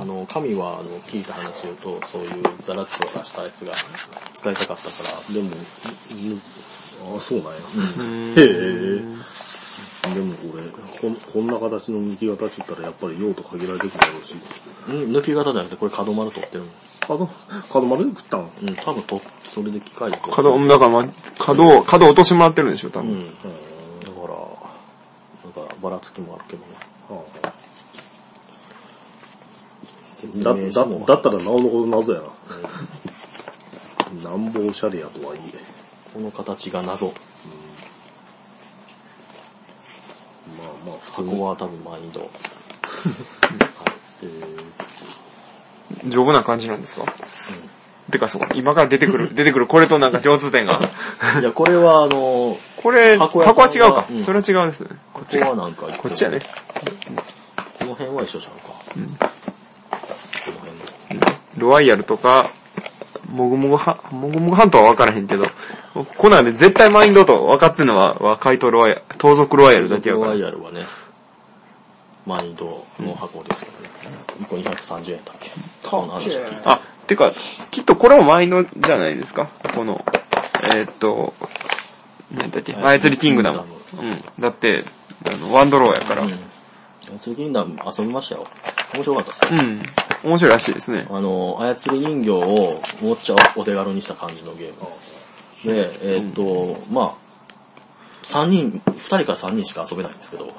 [0.00, 2.30] あの、紙は、あの、聞いた話で言うと、そういう
[2.66, 3.74] ザラッツを出したやつが
[4.32, 6.40] 使いたかったから、でも、ぬ
[7.14, 7.58] あ、そうなんや。
[7.98, 9.36] うんへえ。
[10.14, 10.62] でもこれ、
[11.00, 14.36] こんこんな形の抜き型って言ったらやっぱり用途限られてくるだろうし。
[14.88, 16.70] うん抜き型じゃなくて、これ角丸取ってるの。
[17.06, 17.26] 角、
[17.72, 20.30] 角丸で食ったんうん、多分と、それで機械と。
[20.30, 23.12] 角、だからまあ、角を、角落としてもらってるんでしょ、多分。
[23.12, 23.24] うん。
[23.24, 24.28] だから、
[25.60, 26.86] だから、ばらつきもあるけどね。
[30.16, 32.30] 説だ、だ、明書もだったらなおのこと謎やな。
[34.30, 35.58] なんぼおしゃれやとはいえ。
[36.14, 37.12] この形が謎。
[40.58, 41.42] まあまあ、普通箱に。
[41.42, 42.20] は多分マインド。
[42.20, 42.30] はい。
[44.22, 44.66] えー
[46.08, 47.04] 丈夫な感じなんですか？
[48.10, 50.80] てかそう、今から出てくる、 出てくるこれとなんか共通点が。
[51.40, 54.06] いや、これはあの、これ、箱箱はは違うか。
[54.10, 54.90] うんそれは違うんですね。
[55.12, 55.46] こっちか。
[55.46, 56.38] ここはなんかいつもこっちやね。
[57.78, 58.58] この辺は一緒じゃんか。
[58.96, 59.16] うんこ
[60.46, 61.26] の辺の。
[61.58, 62.50] ロワイヤルとか、
[63.36, 65.44] もぐもぐは、もぐもぐハントは分からへんけど、
[66.16, 70.38] コナンで絶対マインドと分かってんのは、は怪盗ロワイヤル、盗賊ロワイヤルだけやロワから。
[70.38, 70.86] イヤルはね、
[72.26, 73.88] マインドの箱ですよね。
[74.40, 75.50] 1個230円だっけ？
[75.82, 77.32] そんな話聞いたあ、てか、
[77.70, 79.48] きっとこれもマインドじゃないですか？
[79.74, 80.04] この、
[80.74, 81.34] えーっと、
[82.32, 83.62] 何だっけ、操りキングダム。
[84.00, 84.24] うん。
[84.40, 84.84] だって、
[85.30, 86.22] あの、ワンドローやから。
[86.22, 86.24] う。
[86.26, 86.38] うんん。
[87.08, 88.46] 操りキングダム遊びましたよ。
[88.94, 89.82] 面白かったですね。
[90.24, 91.06] 面白いらしいですね。
[91.10, 95.16] あの、操り人形をもっちゃお手軽にした感じのゲームです。
[95.64, 97.14] で、えーっと、まあ、
[98.22, 100.52] 3人、2人から3人しか遊べないんですけど、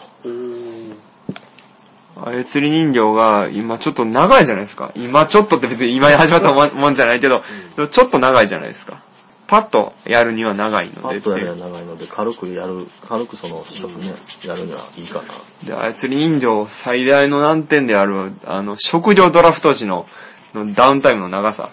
[2.15, 4.91] 操り人形が今ちょっと長いじゃないですか。
[4.95, 7.43] 今ちょっとって別に今始まったもんもんじゃないけど、
[7.91, 9.01] ちょっと長いじゃないですか。
[9.47, 14.13] パッとやるには長いのでパッとやるには長いので、軽くやる、軽くその試食ね、
[14.45, 15.27] やるにはいいかな。
[15.65, 20.05] で、操り人形最大の難点である、あの、職業ドラフト時の
[20.53, 21.69] のダウンタイムの長さ。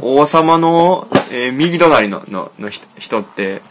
[0.00, 3.62] 王様の、えー右隣ののの人人って、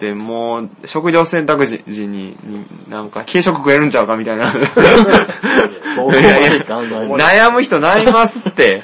[0.00, 4.52] で、もう、食料選択時時に、になんか、軽食食えるんちゃうかみたいな。
[4.52, 4.56] い
[6.14, 8.82] やいや 悩む人悩みますって。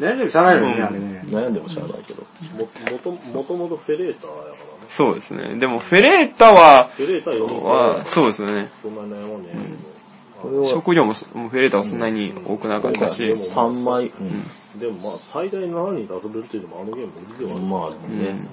[0.00, 1.22] 悩んでもしゃあないよね、あれね。
[1.26, 2.22] 悩んでもしゃあないけど。
[2.56, 4.56] も、もと、もともとフェレーターやからね。
[4.88, 5.56] そうですね。
[5.56, 8.70] でも、フェレータは、フェレーター4人は、そうですね。
[8.82, 9.50] そんなに悩まんね
[10.64, 17.66] 食料も、もうフェレータはそんなに多くなかったし、3枚、うでもまあ、最大7人で遊べるっていうのもあのゲーム無理ではある。
[17.66, 17.68] ん。
[17.68, 18.48] まあね、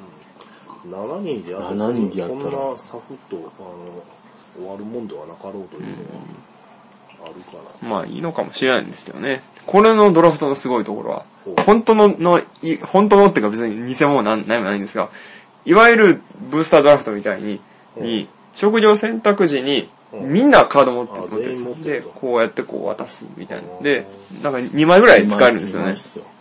[0.86, 4.04] 7人でやって7人でやったらそんなサクッと、あの、
[4.58, 6.22] 終わるもんではなかろうというのは、
[7.24, 7.88] あるから。
[7.88, 9.44] まあいいのかもしれないんですけどね。
[9.66, 11.26] これのドラフトのすごいところは
[11.66, 15.10] 本当の、の、い本当のっていうか別に偽物なんないもないんですが、
[15.66, 17.60] いわゆるブースタードラフトみたいに、
[17.98, 23.68] に、食料選択時に、うんみんなカード持ってあ持って全員持ってでこうやってこう渡すみたいな。
[23.82, 24.08] で、
[24.42, 25.96] なんか2枚ぐらい使えるんですよね。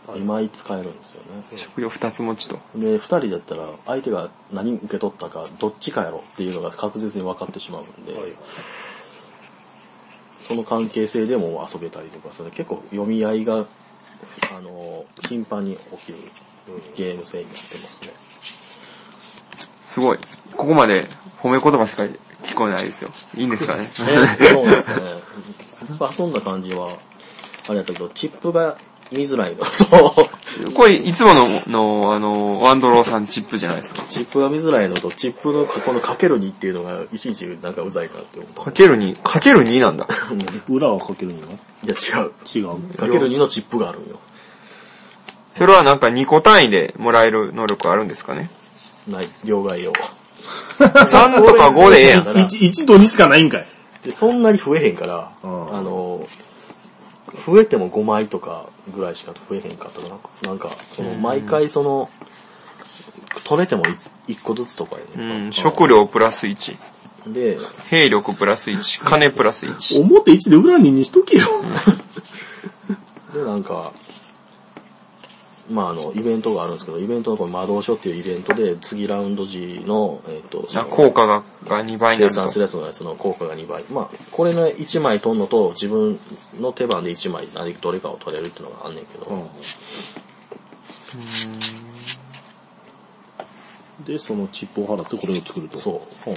[0.06, 1.42] 2枚使えるんですよね。
[1.56, 2.60] 食料2つ持ちと。
[2.76, 8.22] で、二人だったら、相手が何受け取ったか、どっちかやろっていうのが確実に分かってしまうんで、はい
[10.46, 13.66] その関係性でも遊べたりとか、それ結構読み合いが、
[14.56, 16.18] あの、頻繁に起きる
[16.96, 18.14] ゲーム性になってますね。
[19.88, 20.18] すごい。
[20.56, 21.06] ここまで
[21.42, 22.04] 褒め言葉しか
[22.42, 23.10] 聞こえないですよ。
[23.36, 23.82] いいんですかね？
[23.84, 23.90] ね
[24.52, 24.96] そうですね。
[25.98, 26.90] 僕遊んだ感じは、
[27.68, 28.76] あれやったけど、チップが
[29.10, 30.28] 見づらいのと、
[30.74, 34.04] これ、いつもの、の、あの、ワンドローさんチップじゃないですか。
[34.08, 38.64] チップが見づらいのと、チップのこのかける2っていうのが、いちいちなんかうざいかなって思った。
[38.64, 40.06] かける2、かける2なんだ。
[40.68, 42.32] 裏はかけるのいや違う。
[42.54, 42.96] 違う。
[42.96, 44.18] かける2のチップがあるんよ。
[45.56, 48.50] それはなんか2個単位でもらえる能力あるんですかね
[49.08, 49.92] ない、両替用。
[50.78, 52.24] ?3 とか5でええやん。
[52.24, 53.66] 1、1と2しかないんかい。
[54.04, 56.26] で、そんなに増えへんから、うんあの、
[57.44, 60.48] 増えても5枚とかぐらいしか増えへんかったかな。
[60.48, 62.10] なんか、その、毎回その、
[63.44, 63.84] 取れても
[64.26, 66.76] 1, 個ずつとかやうね、ん、食料プラス1、
[67.28, 67.58] で、
[67.90, 70.00] 兵力プラス1、金プラス1。
[70.00, 71.46] 表1で裏2にしとけよ。
[73.34, 73.92] で、なんか、
[75.70, 82.54] まああの、イベントがあるんですけど、イベントのこの魔導書っていうイベントで、次ラウンド時の、えっ、と、そあの効果がが2倍になると生産す。
[82.56, 83.84] るやつのやつの効果が2倍。
[83.84, 86.18] まあ、これね、1枚取んのと、自分
[86.60, 89.48] の手番で1枚何どれかを取れるっていうのがあんねんけど、
[94.04, 95.78] で、そのチップを払ってこれを作ると。
[95.78, 96.32] そう。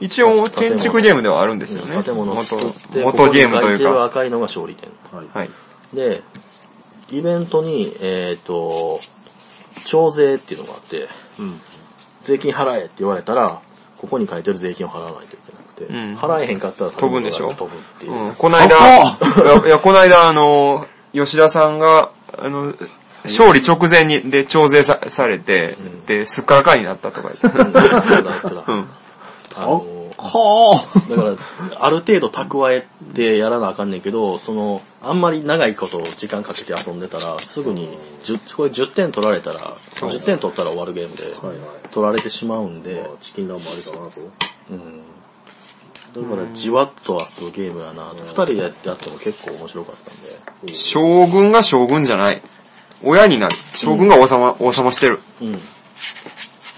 [0.00, 2.02] 一応建築ゲームではあるんですよね。
[2.02, 4.04] 建物を元作って、元ゲームというか。
[4.04, 4.90] 赤いのが勝利点。
[5.12, 5.26] はい。
[5.32, 5.50] はい。
[5.92, 6.22] で、
[7.10, 9.00] イベントに、えっ、と、
[9.84, 11.60] 徴税っていうのがあって、うん。
[12.22, 13.60] 税金払えって言われたら、
[13.98, 17.48] ここに書いてる税金を払わないといけなくて、うん払えへんかったら飛ぶんでしょ？
[17.48, 18.12] 飛ぶっていう。
[18.12, 22.74] うん、この間、いや、いやこの間、あの、吉田さんが、あの、
[23.24, 27.62] 勝利直前に、で、徴税さされて、で、すっからかんになったとか言って。
[27.62, 28.88] うんだからうん。
[29.56, 29.84] あの、
[30.20, 31.36] はだから、
[31.80, 37.88] ある程度蓄えてやらなあかんねんけど、その、あんまり長いこと時間かけて遊んでたら、すぐに、
[38.22, 41.24] 10これ10点取られたら、10点取ったら終わるゲームで。
[41.92, 44.20] 取られてしまうんで、チキンランもありかなと。
[44.70, 45.02] うん。
[46.12, 48.12] だから、じわっと遊ぶゲームやな。
[48.12, 50.74] 二人でやってやっても結構面白かったんで。
[50.74, 52.42] 将軍が将軍じゃない。
[53.02, 53.56] 親になる。
[53.74, 55.20] 将軍が王様、王様してる。
[55.40, 55.60] うん。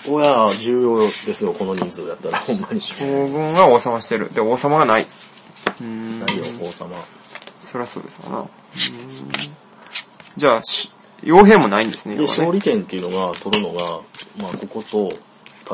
[0.08, 2.80] 親、重要ですよ、この人数やったら、 ほんまに。
[2.80, 4.32] 将軍が王様してる。
[4.32, 5.02] で、王様がない。
[5.02, 6.20] うーん。
[6.20, 6.96] ないよ、王様。
[7.70, 8.46] そりゃそうですわな。
[10.36, 12.16] じゃあ、し傭兵もないんですね。
[12.16, 14.00] で、勝利点っていうのが、取るのが、
[14.38, 15.08] まあ、ここと、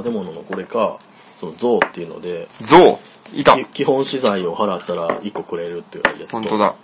[0.03, 0.99] 建物のこれか、
[1.41, 2.99] その像っていうので、象
[3.35, 6.33] いたき基本資材を払ったら1個くれるっていうやつと。
[6.33, 6.75] 本当だ。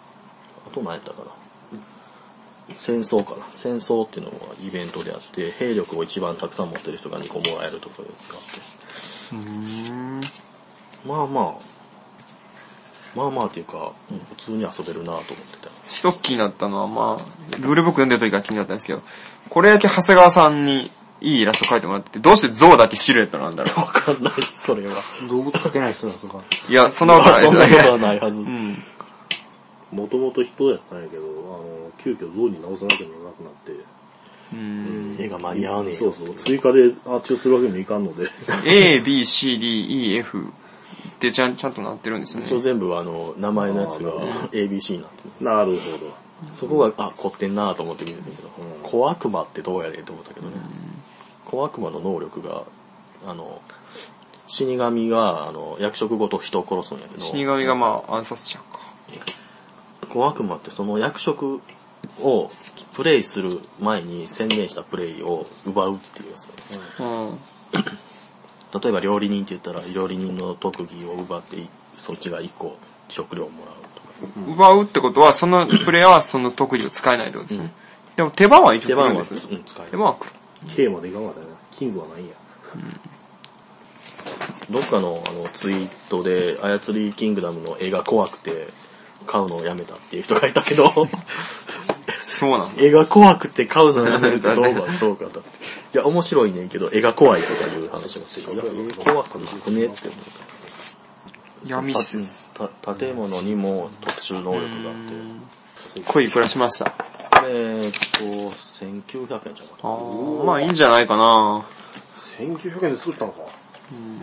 [0.66, 1.26] あと何やったかな。
[2.74, 3.46] 戦争かな。
[3.52, 8.60] 戦争っていうのがイベントであって、兵力を一番たくさん持ってる人が2個もらえるとかいうやつがあって。
[9.32, 10.20] うーん。
[11.06, 11.54] まあまあ、
[13.14, 15.70] まあまあっていうか、うん普通に遊べるなと思ってた。
[15.84, 19.02] 一つ気になったのは、まあ、ルールブック読んでる時から気になったんですけど、
[19.50, 25.02] これだけ長谷川さんにいいイラスト描いてもらってて、どうして象だけシルエットなんだろわかんない、それは。
[25.28, 26.38] 動物描けない人だとか。
[26.68, 26.72] う。
[26.72, 27.98] いや、そんなことないですそんなことは。
[27.98, 28.40] ないはず。
[28.40, 28.82] うん。
[29.94, 33.72] もともと人やったんやけど、あの、急遽象に直さなきゃいけなくなって。
[34.52, 35.16] うん。
[35.18, 36.34] 絵が間に合わねえよそうそう。
[36.34, 38.28] 追加で発注するわけにもいかんので。
[38.66, 42.62] A, B, C, D, E, F ってちゃんちゃんとなってるんですよ一応ね。
[42.62, 44.12] 全部あの、名前のやつが
[44.50, 45.44] ABC になってる。
[45.44, 46.24] なるほど。
[46.52, 48.48] そこが、あ、凝ってんなと思って見てたけど、
[48.82, 50.56] 小悪魔ってどうやねんと思ったけどね。
[51.46, 52.64] 小悪魔の能力が、
[53.26, 53.62] あの、
[54.46, 58.80] 死神が、あの、役職ごと人を殺すんやけど、死神がまあ暗殺者か。
[60.14, 61.60] 小悪魔ってその役職
[62.20, 62.48] を
[62.94, 68.80] プレイする前に宣言したプレイを奪うっていうやつだねうん。
[68.80, 71.56] 例えば料理人って言ったら、料理人の特技を奪って、
[71.98, 74.52] そっちが一個食料をもらうとか。
[74.52, 77.72] 奪うってことは、そのプレイヤーはその特技を使えないってことですね。
[78.14, 79.56] でも手番は一応来手番は、るんですね。
[79.56, 79.90] うん、使える。
[79.90, 80.30] 手番は来る。
[80.68, 81.54] K までいかんかったよな。
[81.72, 82.34] キングはないんや。
[84.70, 88.68] どっかのあのツイートで、操りキングダムの絵が怖くて、
[89.26, 90.90] 買うのをやめたっていう人がいたけど、
[92.22, 92.82] そうなんだ。
[92.82, 95.40] 絵が怖くて買うのをやめるかどうかどうかと。
[95.40, 95.42] い
[95.92, 98.54] や、面白いねんけど、絵が怖いとかいう話もしてる。
[98.54, 100.20] いや、絵怖くなくねって思っ
[101.62, 101.68] た。
[101.68, 102.48] 闇説。
[102.48, 104.96] た建物にも特殊能力があっ
[105.94, 106.00] て。
[106.00, 106.90] 濃いくらしました。
[106.90, 108.84] これ、えっと、1900
[109.20, 111.64] 円じゃなかったあーまあいいんじゃないかな
[112.16, 113.40] 1900円で作ったのか。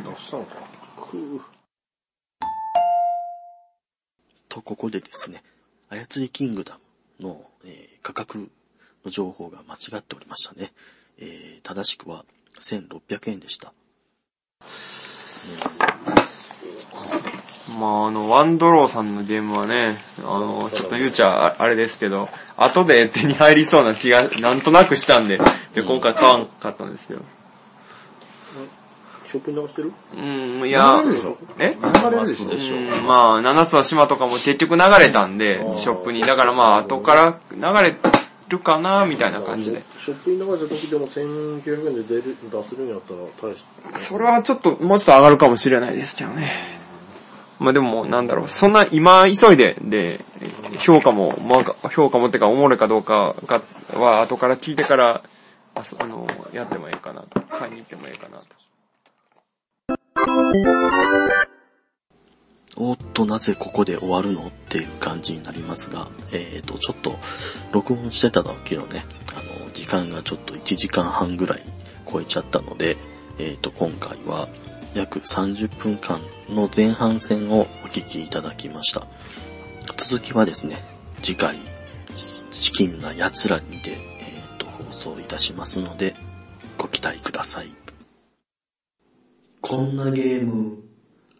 [0.10, 0.56] 出したのか。
[1.00, 1.42] くぅ
[4.52, 5.42] と、ここでですね、
[5.90, 6.78] 操りキングダ
[7.20, 8.50] ムの、えー価格
[9.06, 10.72] の情報が間違っておりましたね。
[11.18, 12.26] えー正しくは
[12.60, 13.74] 1600円でした。
[17.80, 25.38] まああの、ワンドローさんのゲームはね、あの、ちょっと言うちゃあれですけど、後で手に入りそうな気がなんとなくしたんで、
[25.74, 27.22] で今回買わんかったんですよ。
[29.32, 29.94] ショップに流してる？
[30.14, 31.02] うん、いや、
[31.58, 32.50] え流れるでしょ？
[32.50, 32.76] でしょ？
[32.76, 36.22] うんまあ、七つの島とかも結局流れたんで、ショップに。
[36.22, 37.96] だからまあ、後から流れ
[38.50, 39.82] るかな、みたいな感じで。
[39.98, 43.64] ショップに流した時でも1900円で出る出せるんやったら大し
[43.94, 43.98] て。
[44.00, 46.80] それはちょっと、もうちょっと上がるかもしれないですけどね。
[47.60, 50.20] まあでも、なんだろう、そんな今急いで、で、
[50.80, 53.62] 評価も、まあ、評価もってか、おもろいかどうかが、
[53.94, 55.24] は後から聞いてから、
[55.74, 57.40] あそあの、やってもいいかなと。
[57.42, 58.46] 買いに行ってもいいかなと。
[62.78, 64.48] おっと、なぜここで終わるの？
[64.48, 67.18] っていう感じになりますが、えーと、ちょっと、
[67.72, 69.06] 録音してた時のね、
[69.36, 71.64] あの、時間がちょっと1時間半ぐらい
[72.12, 72.98] 超えちゃったので、
[73.40, 74.48] えーと、今回は
[74.94, 79.08] 約30分間の前半戦をお聞きいただきました。
[79.98, 80.78] 続きはですね、
[81.22, 81.58] 次回、
[82.14, 86.16] チキンな奴らにて、えーと、放送いたしますので、
[86.78, 87.81] ご期待ください。
[89.72, 90.80] こんなゲーム、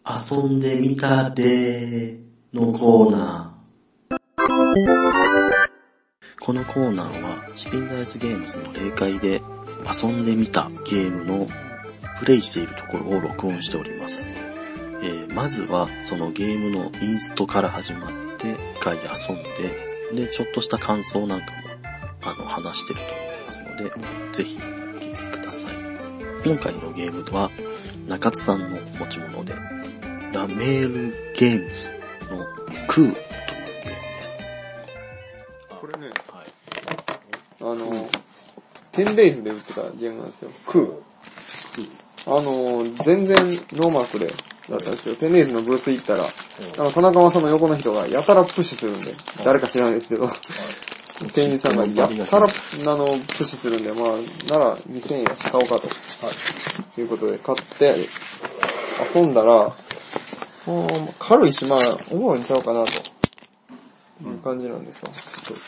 [0.08, 2.18] 遊んでみたで
[2.54, 4.16] のコーナー。
[6.40, 9.42] このコーナーは、チキンダイスゲームズの例会で
[10.02, 11.46] 遊んでみたゲームの
[12.20, 14.30] プレイしているところを録音しております。
[15.02, 19.42] えーまずはそのゲームのインストから始まって、一回遊ん
[20.14, 21.58] で、で、ちょっとした感想なんかも、
[22.22, 23.84] あの、話してると思いますので、
[24.32, 25.74] ぜひお聞きください。
[26.46, 27.50] 今回のゲームは、
[28.12, 29.54] 中津さんの持ち物で、
[30.34, 31.90] ラメールゲームズ
[32.30, 32.44] の
[32.86, 34.38] クーというゲームです。
[35.80, 36.52] これね、はい。
[37.62, 38.10] あの、
[38.92, 40.50] 10days で売ってたゲームなんですよ。
[40.66, 42.36] クー。
[42.36, 43.38] あの、全然
[43.72, 50.28] ノーマークで、だったんですけど、テンデイズのブース行ったら、あの、田中さんの横の人がやたらプッシュするんで、誰か知らないですけど、
[51.28, 55.88] 店員さんがやたら、あの、プッシュするんで、まあ、なら2000円やし買おうかと。
[56.94, 58.08] ということで買って、
[59.14, 59.72] 遊んだら、
[60.66, 62.90] うん軽いし、まあ、おもろいんちゃうかなと。
[64.30, 65.10] いう感じなんですよ。
[65.44, 65.58] ちょっ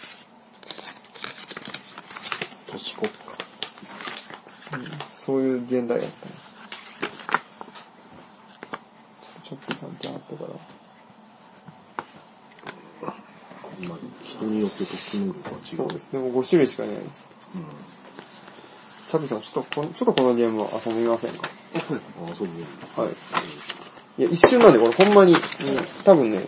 [2.71, 3.15] 都市国家。
[4.99, 6.33] とそういう現代やったね。
[9.43, 10.84] ちょっとさんってあったから。
[13.81, 15.77] まあ、人によって特殊能力は違う。
[15.77, 16.12] そうです。
[16.12, 17.29] でも5種類しかいないです。
[19.09, 21.49] チャッピーさん、ちょっとこの、ちょっとこのゲームを遊びませんか？
[21.75, 21.81] あ、
[22.35, 22.66] そう見える。
[22.97, 24.22] はい。
[24.22, 25.39] いや、一瞬なんで、これほんまに、うん
[26.05, 26.47] 多分ね、で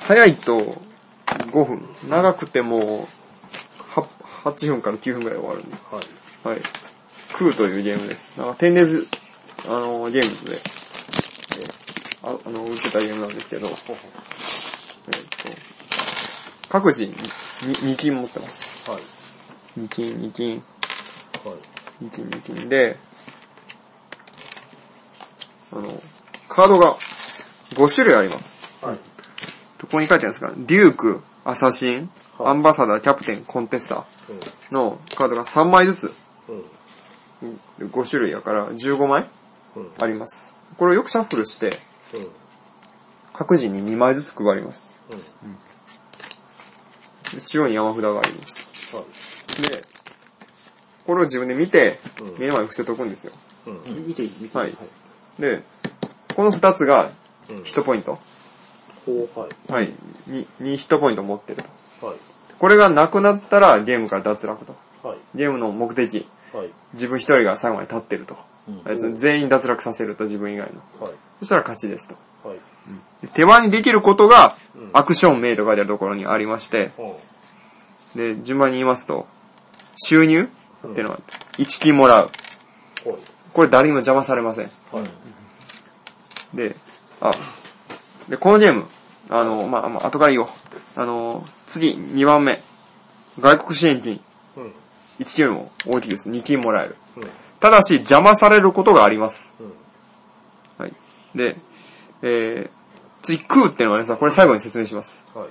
[0.00, 0.82] 早いと
[1.26, 3.08] 5分、長くても
[3.88, 4.06] は
[4.44, 5.76] 8分から9分くらいで終わるんで。
[5.90, 6.48] はい。
[6.48, 6.62] はい。
[7.32, 8.32] クーというゲームです。
[8.36, 9.06] なんか、テンデズ、
[9.66, 11.90] あの、ゲームズで、えー
[12.22, 13.94] ああの、売ってたゲームなんですけど、えっと、
[16.70, 18.88] 各自に2金持ってます。
[18.88, 19.02] はい。
[19.80, 20.62] 2金、2金、
[21.44, 22.04] はい。
[22.04, 22.96] 2金、2金で、
[25.72, 26.02] あの、
[26.48, 26.96] カードが
[27.74, 28.62] 5種類あります。
[28.80, 28.98] はい。
[29.78, 30.52] どこに書いてあるんですか？
[30.56, 31.96] デューク、アサシン、
[32.38, 36.14] はいアンバサダー、キャプテン、コンテッサーのカードが3枚ずつ、
[36.48, 37.50] うん。
[37.80, 37.88] うん。
[37.90, 39.28] 5種類やから15枚
[39.76, 39.90] うん。
[40.00, 40.54] あります。
[40.78, 41.78] これをよくシャッフルして、
[42.14, 42.28] うん。
[43.34, 44.98] 各自に2枚ずつ配ります。
[45.10, 45.18] うん。
[47.34, 48.96] で中央に山札があります。
[48.96, 49.80] はい。
[49.80, 49.80] で、
[51.06, 53.32] これを自分で見てうん、目の前に伏せとくんですよ。
[53.66, 54.06] うん。
[54.06, 54.72] 見ていい見ていいはい
[55.38, 55.62] で、
[56.34, 57.10] この2つが
[57.48, 57.56] うん。
[57.62, 58.18] 1ポイント。
[59.34, 59.72] はい。
[59.72, 59.92] はい。
[60.26, 61.62] に、に1ポイント持ってる
[62.00, 62.06] と。
[62.06, 62.16] はい。
[62.58, 64.76] これがなくなったらゲームから脱落と。
[65.02, 65.18] はい。
[65.34, 66.70] ゲームの目的、はい。
[66.92, 68.36] 自分一人が最後まで立ってると。
[68.68, 71.04] うんあいつ全員脱落させると自分以外の。
[71.04, 71.14] はい。
[71.40, 72.14] そしたら勝ちですと。
[72.48, 72.58] はい。
[73.22, 77.20] で手番にできることがうん、アクション名と書いてあるところにありまして、ほ
[78.14, 79.26] で、順番に言いますと、
[79.96, 80.48] 収入
[80.88, 81.20] っていうのは、
[81.58, 82.30] 1金もらう。
[83.52, 84.70] これ誰にも邪魔されません。
[84.92, 86.56] はい。
[86.56, 86.76] で、
[87.20, 87.32] あ、
[88.28, 88.86] で、このゲーム、
[89.28, 90.48] あの、まあ、まあ、後から言おう。
[90.96, 92.62] あの、次、2番目。
[93.38, 94.20] 外国支援金。
[94.56, 94.72] うん。
[95.20, 96.30] 1金も大きいです。
[96.30, 96.96] 2金もらえる。
[97.16, 97.22] うん。
[97.60, 99.48] ただし、邪魔されることがあります。
[99.60, 99.72] うん。
[100.78, 100.92] はい。
[101.34, 101.56] で、
[102.22, 102.79] えー、
[103.22, 105.24] 次、空っていうのはね、これ最後に説明します。
[105.34, 105.46] は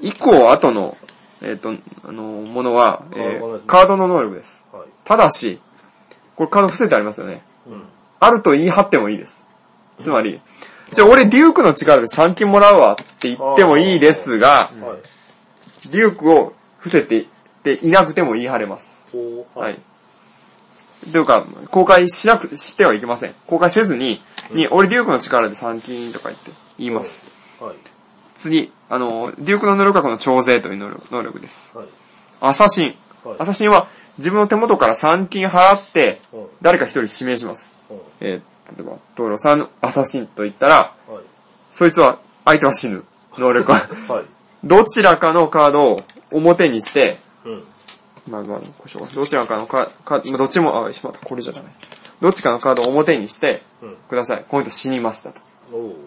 [0.00, 0.08] い。
[0.08, 0.96] 以降、後の、
[1.42, 1.72] えっ、と、
[2.04, 4.64] あの、ものは、えーカードの能力です。
[4.72, 4.88] はい。
[5.04, 5.60] ただし、
[6.34, 7.42] これカード伏せてありますよね。
[7.66, 7.82] うん。
[8.20, 9.46] あると言い張ってもいいです。
[10.00, 10.40] つまり、
[10.92, 14.98] じゃあ俺デュークの力で3金もらうわって言ってもいいですが、は
[15.84, 15.88] い。
[15.90, 17.26] デュークを伏せて
[17.66, 19.04] ていなくても言い張れます。
[19.54, 19.78] はい。。
[21.10, 23.34] というか、公開しなく、してはいけません。
[23.46, 24.22] 公開せずに、
[24.52, 27.22] に、俺デュークの力で3金とか言って言います。
[27.60, 27.76] はい。
[28.36, 31.70] 次、あの、デュークの能力はこの徴税という能力能力です。
[31.74, 31.86] はい。
[32.40, 32.94] アサシン。
[33.24, 33.36] はい。
[33.40, 36.46] アサシンは自分の手元から3金払って、うん。
[36.62, 37.78] 誰か一人指名します。
[37.90, 38.00] うん。
[38.20, 38.40] えー、例
[38.80, 41.24] えば、道路さんのアサシンと言ったら、はい。
[41.70, 43.04] そいつは、相手は死ぬ。
[43.38, 43.78] 能力は。
[44.08, 44.24] はい。
[44.64, 46.00] どちらかのカードを
[46.30, 47.64] 表にして、うん。
[48.30, 48.60] まあまあ、
[49.14, 51.68] どちらかのカカまあどっちも、あ、しまった、これじゃダメ。
[52.20, 53.96] どっちかのカードを表にしてうん。
[54.08, 54.44] ください。
[54.48, 55.40] この人死にましたと。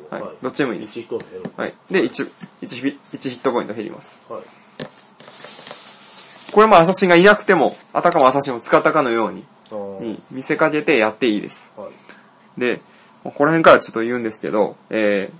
[0.10, 0.22] はい。
[0.22, 0.36] はい。
[0.42, 1.08] どっちでもいいです一。
[1.08, 1.52] 個減る。
[1.56, 1.74] はい。
[1.92, 2.32] で、1、
[2.62, 4.26] 1ヒ1ヒットポイント減ります。
[4.30, 4.42] はい。
[6.52, 11.72] これもアサシンがいなくても、あたかもアサシンを使ったかのように、あーに見せかけてやっていいです。
[11.78, 12.60] はい。
[12.60, 12.82] で、
[13.24, 15.32] ここら辺からちょっと言うんですけど、え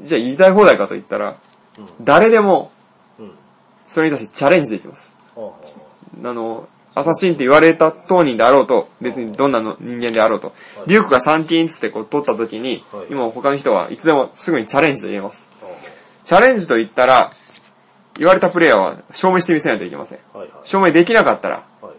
[0.00, 1.36] ー、じゃあ言いたい放題かと言ったら、
[1.78, 1.88] うん。
[2.02, 2.72] 誰でも、
[3.18, 3.32] うん。
[3.86, 5.16] それに対してチャレンジできます。
[5.36, 6.28] ああ。
[6.28, 15.50] あの、アサシンって言われた当人であろうと、別にどんなの人間であろうと、はいリュウクが3金つってこう取った時に、はい今他の人はいつでもすぐにチャレンジと言えます。
[15.62, 15.66] あ
[16.24, 17.30] チャレンジと言ったら、
[18.18, 20.18] 言われたプレイヤーは証明してみせないといけません。
[20.64, 21.94] 証明できなかったら、はい。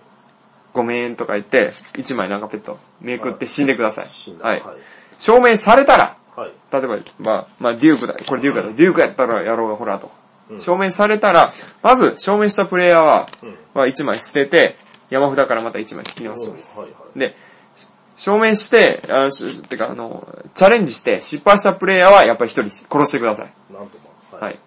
[0.73, 4.05] ごめんとか言って、1枚なんかペットめくって死んでください。
[4.41, 4.61] はい。
[4.61, 4.77] はい。
[5.19, 6.51] 証明されたら、はい。
[6.71, 8.15] 例えば、まあ、まあ、デュークだ。
[8.27, 8.73] これデュークだ。
[8.73, 10.11] デュークやったらやろうがほらと。
[10.49, 11.51] うん証明されたら、
[11.83, 13.57] まず、証明したプレイヤーは、うん。
[13.73, 14.77] まあ、1枚捨てて、
[15.09, 16.79] 山札からまた1枚引き直します。
[16.79, 16.91] はい。
[16.91, 17.19] はい。
[17.19, 17.35] で、
[18.17, 23.53] 証明して、あしてか、あの、チャレンジして失敗したプレイヤーはやっぱり1人殺してください。
[23.71, 24.39] なんとも。
[24.39, 24.59] はい。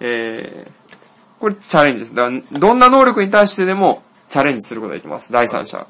[0.00, 0.96] えー、
[1.40, 2.14] これチャレンジです。
[2.14, 5.32] だからどんな能力に対してでもチャレンジすることができます。
[5.32, 5.86] 第三者は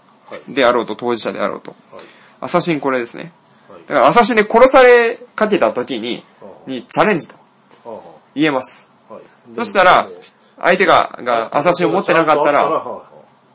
[0.48, 0.54] い。
[0.54, 1.72] であろうと当事者であろうと。
[1.92, 2.04] はい。
[2.40, 3.32] アサシンこれですね。
[3.68, 3.80] はい。
[3.86, 7.36] だからアサシンで殺されかけた時に、あにチャレンジと
[8.34, 8.90] 言えます。
[9.10, 9.14] あ。
[9.14, 9.22] はい。
[9.54, 10.08] そしたら
[10.58, 13.13] 相手が、がアサシンを持ってなかったら、は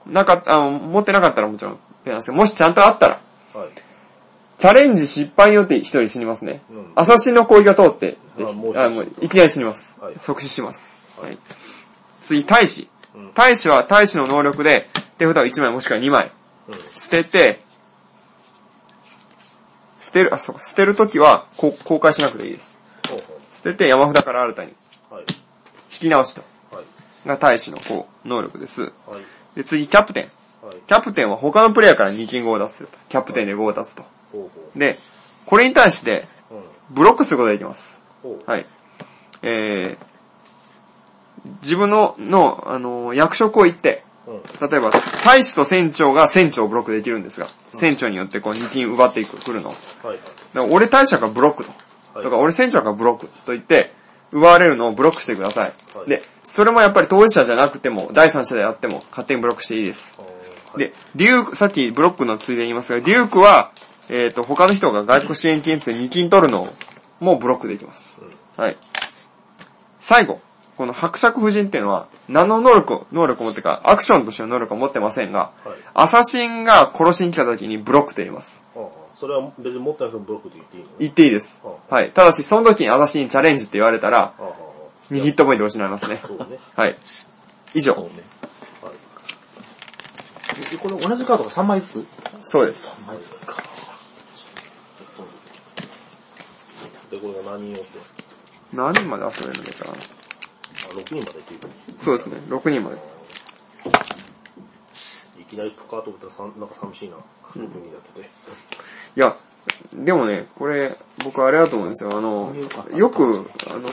[0.09, 3.21] なかった、あの持ってなかったらもちろんペアなんですけど、もしちゃんとあったら、
[3.55, 3.57] い。
[3.57, 3.69] はい。
[4.57, 6.61] チャレンジ失敗によって一人死にますね。
[6.69, 9.97] うんアサシンの攻撃が通って、あもういきなり死にます。
[10.01, 11.01] はい即死します。
[11.17, 11.37] はいはい
[12.23, 13.31] 次、大使うん。
[13.33, 16.31] 大使は大使の能力で手札を1枚もしくは2枚
[16.67, 16.75] うん。
[16.93, 17.61] 捨てて、
[20.01, 22.77] 捨てる、あ、そうか、捨てるときはこう公開しなくていいです。
[23.09, 24.73] ほうほ捨てて山札から新たに
[25.11, 25.13] う。
[25.13, 25.23] はい。
[25.91, 26.41] 引き直しと。
[26.75, 27.27] はい。
[27.27, 28.81] が大使のこう、能力です。
[28.81, 28.91] はい。
[29.59, 30.65] で、次、キャプテン。
[30.65, 30.77] はい。
[30.87, 32.87] キャプテンは他のプレイヤーから2金5を出すと。
[33.09, 34.05] キャプテンで5を出すと。
[34.73, 34.97] で、
[35.45, 36.23] これに対して。
[36.89, 37.99] ブロックすることができます。
[38.45, 38.65] はい。
[39.41, 44.69] えー、自分の、の、あのー役職を言って、うん。
[44.69, 44.91] 例えば、
[45.23, 49.69] 大使と船長が船長をブロックできるんですが、船長によってこう2金奪っていく、くるの。
[49.69, 50.19] だかはい。
[50.53, 51.69] ら俺大使がブロックと。
[52.13, 53.93] はいとか俺船長がブロックと言って、
[54.31, 55.73] 奪われるのをブロックしてください。
[55.95, 60.19] はいで、それもやっぱり当事者じゃなくても、第三者であっても、勝手にブロックしていいです。
[60.19, 60.25] は
[60.75, 60.79] い。
[60.79, 63.71] で、デューク、さっきブロックのついでに言いますが、デュークは、
[64.09, 66.73] えっ、と、他の人が外国支援金数で2金取るのを、
[67.19, 68.21] もうブロックできます。
[68.57, 68.77] はい。
[69.99, 70.41] 最後、
[70.77, 75.77] この伯爵夫人っていうのは、何の能力を、能力を持ってか、アクションとしての能力を持ってませんが、はい。
[75.93, 78.61] アサシンが殺しに来た時にブロックと言います。
[79.19, 80.89] それは別に持ってない人もブロックで言っていいの？
[80.99, 81.59] 言っていいです。
[81.61, 82.11] ははい。
[82.11, 86.17] ただし、その時にアサシンにチャレンジって言われたら、あはあはあ2ヒットポイント失いますね。
[86.17, 86.57] そうね。
[86.75, 86.95] はい。
[87.73, 87.93] 以上。
[87.93, 88.11] そうね。
[88.81, 90.77] はい。
[90.77, 92.05] これ同じカードが3枚ずつ？
[92.41, 93.05] そうです。
[93.07, 93.61] 枚ずつか。
[97.11, 97.99] で、これが何人おって
[98.71, 99.95] 何人まで遊べるのかなあ、
[100.93, 101.59] 6人までっていう
[101.99, 102.37] そうですね。
[102.47, 102.97] 6人まで。
[105.39, 107.15] いきなりプカーと思ったらさんなんか寂しいな。
[107.15, 107.21] 6
[107.55, 107.67] 人や
[107.97, 108.29] ってて。
[109.15, 109.35] いや、
[109.93, 112.17] でもね、これ、僕あれだと思うんですよ。
[112.17, 112.53] あの、
[112.95, 113.91] よく、あの、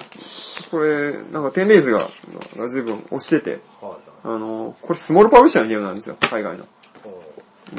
[0.71, 2.09] これ、なんか、テンデイズが、
[2.57, 6.65] が随分押してて、はいあの、これスモールパブリッシャーのゲームなんですよ、海外の。
[6.65, 6.67] は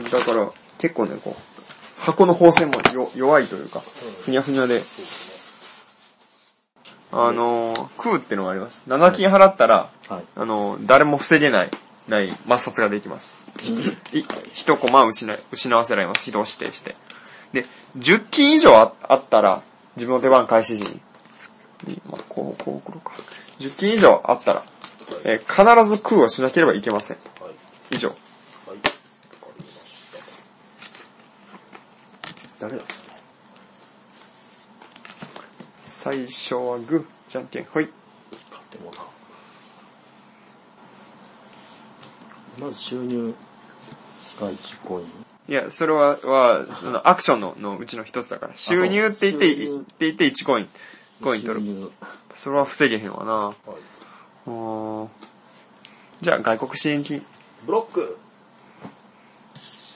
[0.08, 0.12] い。
[0.12, 3.82] だから、結構ね、こう、箱の縫製もよ弱いというか、
[4.22, 4.82] ふにゃふにゃで。
[7.12, 8.82] あの、クーってのがあります。
[8.88, 10.24] 7金払ったら、はい。
[10.36, 11.72] あの、誰も防げない、
[12.08, 13.34] ない抹殺ができます。
[14.14, 16.24] い一コマ失い、失わせられます。
[16.24, 16.96] 人を指定して。
[17.54, 17.66] で、
[17.98, 19.64] 10金以上ああったら、
[19.96, 20.88] 自分の手番開始時
[21.88, 23.14] に、まあ、こう、こう送ろうか。
[23.60, 24.64] 10金以上あったら、
[25.24, 27.18] えー必ず空をしなければいけません。
[27.92, 28.16] 以上。
[32.60, 32.84] 誰だ？
[35.78, 37.90] 最初はグー、じゃんけん、ほい。
[42.60, 43.36] まず収入
[44.40, 45.27] が1コイン。
[45.50, 48.56] いや、それは、は、そのアクションののうちの一つだから。
[48.56, 50.70] 収入って言って、言って言って1コイン。
[51.24, 51.92] コイン取る。
[52.36, 53.34] それは防げへんわな。
[53.34, 55.10] はい。
[56.22, 57.26] じゃあ外国支援金。
[57.66, 58.18] ブロック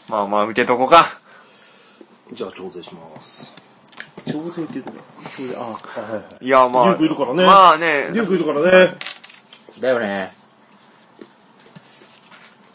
[0.09, 1.19] まあまあ受けとこうか。
[2.31, 3.53] じゃあ調整します。
[4.25, 4.99] 調整って言うとね。
[5.23, 5.79] 調整、あは
[6.09, 6.45] いはい。
[6.45, 6.85] いやまあ。
[6.85, 8.09] デュークいるからねまあね。
[8.13, 8.97] デュークいるからね。
[9.79, 10.31] だよね。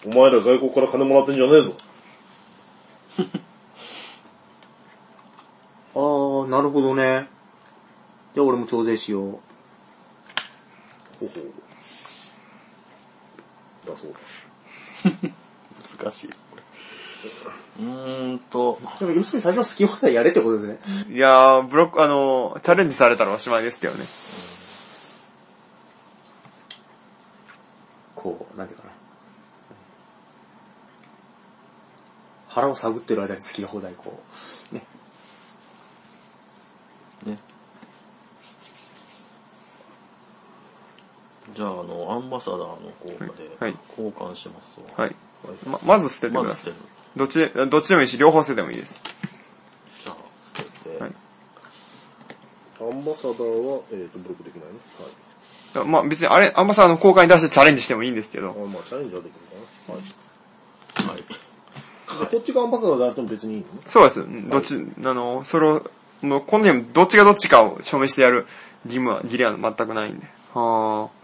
[0.04, 1.74] お前ら外国から金もらってんじゃねえぞ。
[5.94, 7.28] あー、なるほどね。
[8.34, 9.22] じゃあ俺も調整しよう。
[9.22, 9.40] ほ
[11.20, 11.30] ほう。
[13.88, 14.18] だそうだ。
[15.98, 16.30] 難しい。
[17.78, 21.14] うーんと、でも要するに最初は好き放題やれってことですね。
[21.14, 24.04] いやー、ブロック、あの、チャレンジされたらおしまいですけどね。
[28.14, 28.92] こう、なんていうかな。
[32.56, 34.18] 腹を探ってる間に好きな放題こ
[34.72, 34.82] う、ね。
[37.26, 37.38] ね。
[41.54, 45.04] じゃあ、あの、アンバサダーの効果ではい交換しますわ。
[45.04, 45.14] はい。
[45.66, 46.46] ま、まず捨ててください。
[46.46, 46.76] まず捨てる。
[47.16, 49.00] どっちで、どっちでもいいし、両方捨ててもいいです。
[50.02, 50.98] じゃあ、捨てて。
[50.98, 51.12] はい
[52.78, 54.78] アンバサダーは、えっ、と、ブロックできないね。
[55.74, 55.86] はい。
[55.86, 58.50] まあ別にあれ、あんまさあの交換に出してチャレンジしてもいいんですけど。
[58.50, 59.40] あまあ、チャレンジはできる
[59.86, 59.92] か
[61.04, 61.10] な。
[61.10, 61.18] はい。
[61.18, 61.45] はい。
[62.06, 63.66] でこっちがアンバサダーであっても別にいいの？
[63.66, 63.80] ね。
[63.88, 64.20] そうです。
[64.20, 65.90] うんどっち、あの、それを、
[66.22, 68.46] もうこのゲームどっちがどっちかを証明してやる
[68.84, 70.26] 義務は、義理は全くないんで。
[70.54, 71.16] はあ。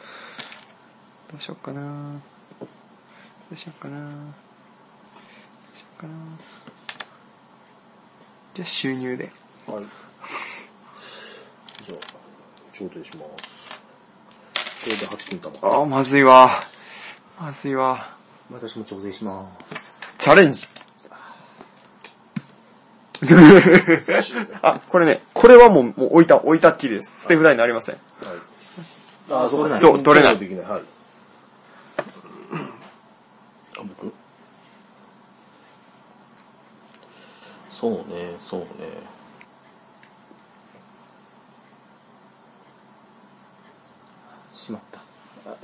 [1.30, 2.18] どうしよっかなど
[3.52, 4.04] うしよっかなど
[5.74, 6.12] うしよっかな
[8.54, 9.30] じゃあ収入で。
[9.66, 9.84] はい。
[11.86, 11.98] じゃあ、
[12.74, 13.70] 調整します。
[14.84, 15.74] これで8金玉。
[15.74, 16.60] ああ、まずいわ。
[17.40, 18.14] まずいわ。
[18.50, 19.91] 私も調整します。
[20.22, 20.68] チャレンジ。
[24.62, 27.22] あ、これね、これはもう、もう置いた、置いたっきりです。
[27.22, 27.96] 捨て札になりません。
[29.28, 29.76] あ、そうか。
[29.78, 30.64] そう取れないできない。
[30.64, 30.82] はい。
[33.78, 34.12] あ、僕？
[37.80, 38.66] そうね、そうね。
[44.48, 45.00] しまった。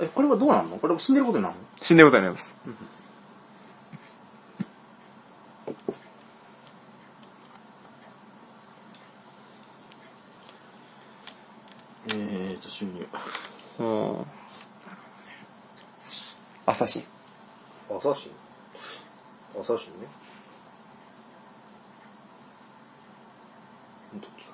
[0.01, 0.77] え、これはどうなんの？
[0.79, 1.61] これも死んでることになるの？
[1.81, 2.57] 死んでることになります。
[12.11, 13.07] えーと、収入。
[13.79, 14.25] うん。
[16.69, 17.03] アサシン。
[17.89, 18.31] アサシン？
[19.59, 20.07] アサシンね。
[24.13, 24.51] どっちか。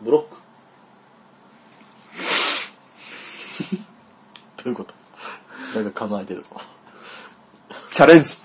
[0.00, 0.36] ブロック。
[4.62, 4.94] どういうこと？
[5.74, 6.54] なんか構えてるぞ。
[7.90, 8.40] チャレンジ。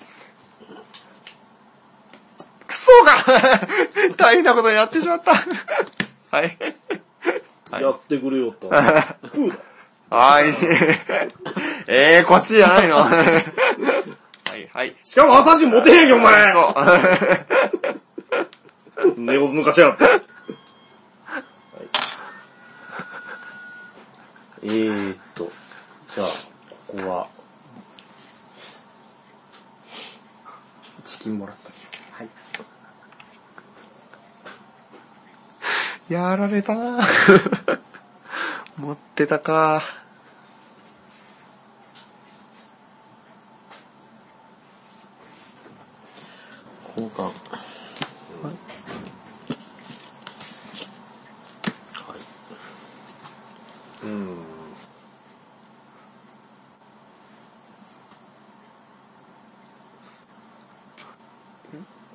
[2.65, 3.23] クソが
[4.17, 5.35] 大変なことになってしまった。
[5.35, 5.43] は
[6.43, 6.57] い。
[7.69, 8.67] はいやってくれよった。
[9.31, 9.57] 食うだ。
[10.09, 10.51] はい。
[11.87, 12.97] えー、こっちじゃないの？
[12.97, 13.09] は
[14.57, 14.95] い、はい。
[15.03, 16.53] しかもアサシン持てへんけ、お前。
[19.17, 20.05] 寝を抜かしやがって。
[24.63, 25.51] えーっと、
[26.09, 26.27] じゃあ、
[26.87, 27.27] ここは、
[31.03, 31.55] チキンもらっ
[32.17, 32.23] た。
[32.23, 32.29] はい。
[36.13, 37.09] やられたな
[38.77, 39.83] 持ってたか。
[46.95, 47.23] 交換。
[47.23, 47.33] はい。
[54.03, 54.37] うん。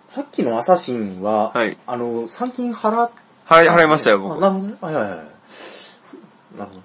[0.09, 3.11] さっきのアサシンは、はいあの、参金払っ
[3.45, 4.41] はい、払いましたよ、あ僕。
[4.41, 4.75] なるほどね。
[4.81, 5.11] はいはいはい。
[5.11, 5.29] なるほ
[6.59, 6.61] ど。
[6.61, 6.79] はいはい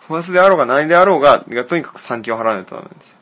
[0.00, 3.18] 不発であろうが何であろうが、とにかく3金を払わないとダメなんですよ。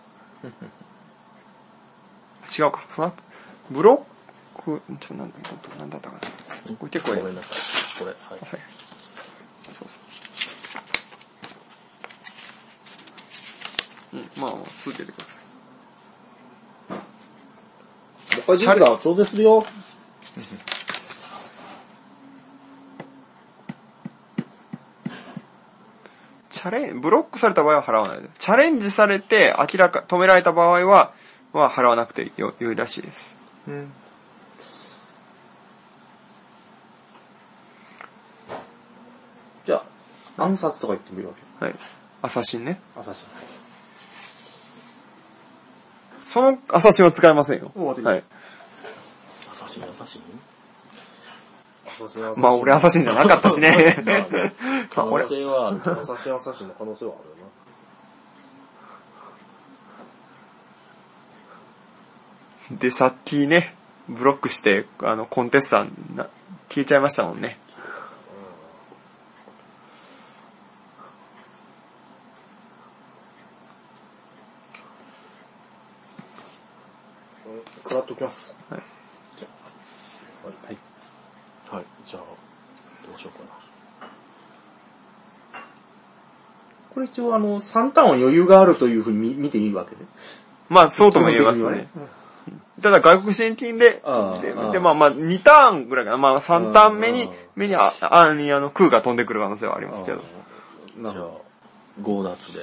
[2.66, 3.22] 違うか、不発、
[3.70, 4.06] ブロ
[4.58, 5.36] ック、ちょ、なんだ、
[5.78, 6.22] なんだったかな。
[6.76, 7.58] これ結構ねごめんなさい。
[7.98, 8.38] これ、はい。
[8.40, 8.48] はい。
[9.70, 9.86] そうそ
[14.14, 14.14] う。
[14.14, 15.29] うん、まあ、まあ、続けてください。
[18.50, 19.64] もう一回ジグだ、調整するよ。
[26.50, 28.28] チャレン、ブロックされた場合は払わないで。
[28.38, 31.12] チャレンジされて明らか、止められた場合は、
[31.52, 33.38] は払わなくてよ、良いらしいです。
[33.68, 33.92] うん。
[39.64, 39.82] じゃ
[40.36, 41.64] あ、暗殺とか言ってみるわけ。
[41.64, 41.74] はい。
[42.22, 42.80] アサシンね。
[42.96, 43.49] アサシン。
[46.30, 47.72] そのアサシンは使えませんよ。
[47.74, 48.22] はい。
[49.50, 50.22] アサシン、アサシン
[52.36, 53.96] まあ、俺アサシンじゃなかったしね。
[54.90, 57.22] 可能性はアサシンアサシンの可能性はあ
[62.70, 63.74] るよで、さっきね、
[64.08, 66.28] ブロックして、あの、コンテスターな、
[66.68, 67.58] 消えちゃいましたもんね。
[77.50, 77.52] な。
[77.52, 78.54] うん食らっておきます。
[78.68, 78.80] はい
[79.36, 79.48] じゃ
[80.44, 80.66] あ。
[80.66, 80.76] はい。
[81.70, 81.84] はい。
[82.04, 83.50] じゃあ、どうしようかな。
[86.92, 90.04] これ一応あの、3ターンは余裕があるというふうに見見ていいわけで。
[90.68, 91.88] まあ、そうとも言えますね。
[92.82, 94.02] ただ、外国新金で、
[94.72, 96.16] で、まあまあ、2ターンぐらいかな。
[96.16, 100.22] まあ、3ターン目に目に、あ、あに、あの、空が飛んでくる可能性はありますけど。
[100.98, 101.44] なるほ
[101.96, 102.60] じゃあ、ゴーツで。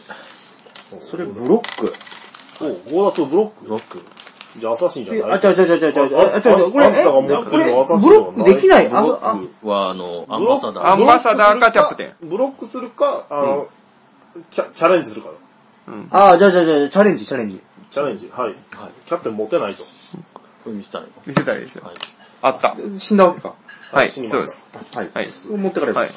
[0.92, 1.02] ど。
[1.02, 1.94] それブロック。
[2.60, 4.04] おゴーダとブロックブロック。
[4.60, 5.38] じゃあ、アサシンじゃない？
[5.38, 6.18] あ、ちゃうちゃうちゃうちゃうう。
[6.18, 6.42] あ、う。
[6.42, 8.90] これ、これ、ブロックできない？
[8.90, 10.92] ブロックは、あの、アンバサダー。
[10.94, 12.30] アンバサダーかキャプテン。
[12.30, 13.68] ブロックするか、あの、
[14.50, 15.30] チャレンジするか
[15.88, 16.08] うん。
[16.12, 17.62] ああ、じゃあじゃあじゃ、チャレンジ、チャレンジ。
[17.92, 18.56] チャレンジ、はい。
[19.06, 19.84] キャプテン持てないと。
[19.84, 19.90] こ
[20.68, 21.04] れ見せたい。
[21.26, 21.92] 見せたいですよ。
[22.42, 22.76] あった。
[22.98, 23.56] 死んだわけか。
[23.92, 24.68] はい、そうです。
[24.94, 25.10] はい。
[25.14, 25.28] はい。
[25.50, 26.02] 持ってかれば。
[26.02, 26.12] はい。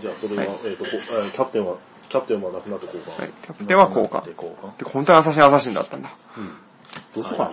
[0.00, 1.76] じゃあ、それは、えっと、キャプテンは、
[2.08, 3.22] キャプテンはなくなってこうか。
[3.22, 4.22] はい、キャプテンはこうか。
[4.26, 4.34] で、
[4.84, 6.14] 本当にアサシンアサシンだったんだ。
[6.36, 6.50] うん。
[7.18, 7.52] どうしようかな。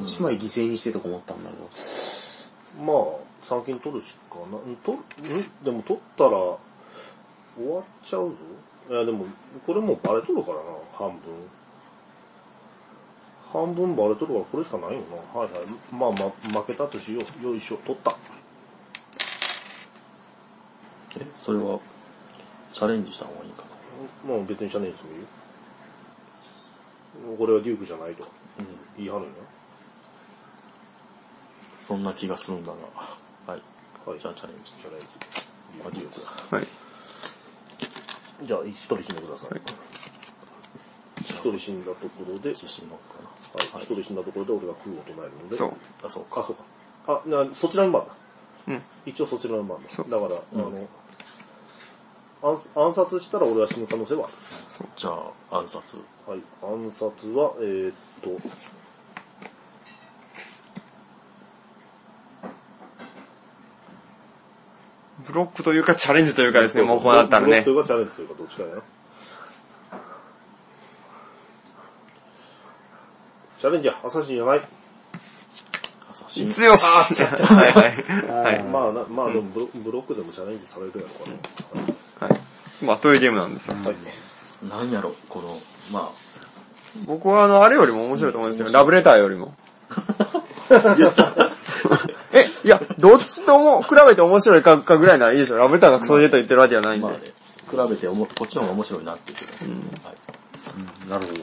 [0.00, 1.68] 一枚犠牲にしてとか思ったんだけど。
[2.82, 3.04] まあ、
[3.42, 4.56] 参金取るしかな。
[4.56, 5.04] んとん
[5.62, 6.58] でも取ったら、終
[7.68, 8.36] わっちゃうぞ。
[8.90, 9.26] いや、でも、
[9.66, 10.62] これもうバレとるからな、
[10.94, 11.18] 半分。
[13.52, 15.00] 半分バレとるからこれしかないよ
[15.34, 15.40] な。
[15.40, 15.66] はいはい。
[15.92, 17.44] まあまあ、負けたとしよう。
[17.44, 18.16] よいしょ、取った。
[21.20, 21.78] え、それは、
[22.72, 23.62] チャレンジした方がいいか
[24.26, 24.34] な？
[24.34, 25.26] もう別にチャレンジしてもいいよ。
[27.38, 28.24] これはデュークじゃないと。
[28.58, 28.66] うん。
[28.96, 29.28] 言い張るんや。
[31.80, 33.52] そんな気がするんだが。
[33.52, 33.62] はい。
[34.08, 34.18] はい。
[34.18, 34.72] じゃあチャレンジ。
[34.72, 35.06] チャレンジ。
[35.86, 36.56] あ、デュークだ。
[36.56, 36.66] はい。
[38.42, 39.60] じゃあ、一人死んでください。
[41.20, 43.22] 一人死んだところで、自信のか
[43.74, 43.80] な。
[43.80, 45.56] 一人死んだところで俺が空を唱えるので。
[45.56, 45.72] そう。
[46.02, 46.40] あ、そうか。
[46.40, 46.64] あ、そうか。
[47.06, 48.12] あ、なそちらの番だ。
[48.68, 48.82] うん。
[49.06, 49.88] 一応そちらの番だ。
[49.88, 50.88] そうだから、あの、
[52.42, 55.10] 暗暗殺したら俺は死ぬ可能性はあじゃ
[55.50, 55.98] あ、暗殺。
[56.26, 56.32] る。
[56.32, 56.40] はい。
[56.62, 58.30] 暗殺は、えー、っと、
[65.26, 67.72] ブロックというかチャレンジというかですね、もうこうなったらねブ。
[67.72, 68.82] ロックがチャレンジというかどっちかだよ。
[73.58, 74.58] チャレンジや、アサシンじゃない。
[74.58, 76.50] アサシン。
[76.50, 76.84] 強し。
[76.84, 78.54] はいはい。
[78.54, 78.62] はい。
[78.64, 82.28] まあな、まあでもブロックでもチャレンジされるやろうかな。
[82.28, 82.40] はい。
[82.84, 83.74] まあ、というゲームなんですよ。
[83.76, 83.96] はい。
[84.68, 85.60] なんやろ、この、
[85.92, 86.10] ま
[87.06, 88.72] 僕はあの、あれよりも面白いと思うんですよ。
[88.72, 89.54] ラブレターよりも。
[92.32, 95.56] え、いや、どっちとも比べて面白いかかぐらいならいいでしょ。
[95.56, 97.06] ラブレターがクソジェット言ってるわけじゃないあ、んで。
[97.06, 99.50] まあね、比べておもこっちの方が面白いなっていうけど。
[100.08, 101.10] はい。
[101.10, 101.40] なるほど。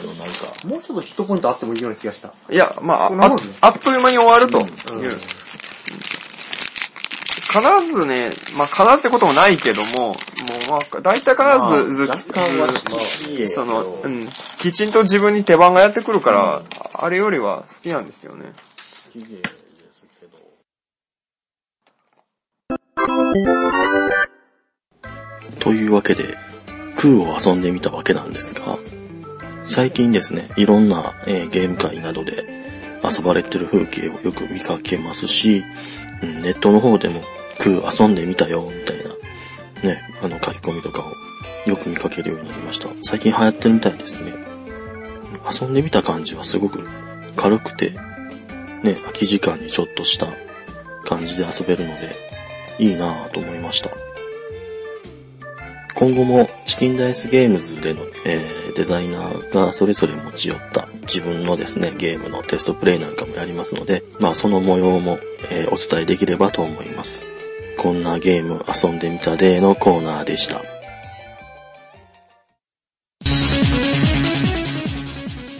[0.00, 2.32] でもなんか、もうちょっとヒットポイントあってもいいような気がした。
[2.50, 4.62] いや、まあ、ああっという間に終わるとい
[5.10, 5.16] う。
[7.52, 10.14] 必ずね、まあ必ずってこともないけども、もう
[10.70, 11.42] まあ、大体必
[11.86, 12.18] ず、ずまあ
[13.54, 14.26] その、うん、
[14.58, 16.62] きちんと自分に手番がやってくるから、
[16.94, 18.52] あれよりは好きなんですよね。
[19.12, 19.42] 綺麗で
[19.92, 20.38] すけど。
[25.60, 26.38] というわけで、
[26.96, 28.78] 空を遊んでみたわけなんですが、
[29.66, 32.46] 最近ですね、いろんな、えーゲーム会などで
[33.04, 35.62] 遊ばれてる風景をよく見かけますし、
[36.22, 37.20] うんネットの方でも
[37.62, 38.96] 空遊んでみたよ、みたい
[39.84, 41.14] な、ね、あの書き込みとかを
[41.68, 42.88] よく見かけるようになりました。
[43.00, 44.32] 最近流行ってるみたいですね。
[45.60, 46.88] 遊んでみた感じはすごく
[47.36, 47.90] 軽くて、
[48.82, 50.26] ね、空き時間にちょっとした
[51.04, 52.16] 感じで遊べるので、
[52.78, 53.90] いいなぁと思いました。
[55.94, 65.18] 今後もチキンダイスゲームズでの、えーデザイナーがそれぞれ持ち寄った自分のですね、ゲームのテストプレイなんかもやりますので、まあその模様も、
[65.50, 67.26] えーお伝えできればと思います。
[67.78, 70.62] こんなゲーム遊んでみた例のコーナーでした。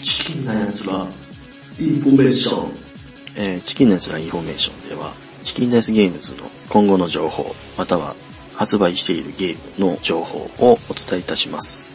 [0.02, 1.08] チキンなやつら、
[1.80, 2.72] インフォメーション。
[3.36, 8.14] えーチキンのやつらインフォメーションでは、チキンダイスゲームズの今後の情報、または
[8.54, 11.88] 発売しているゲームの情報をお伝えいたします。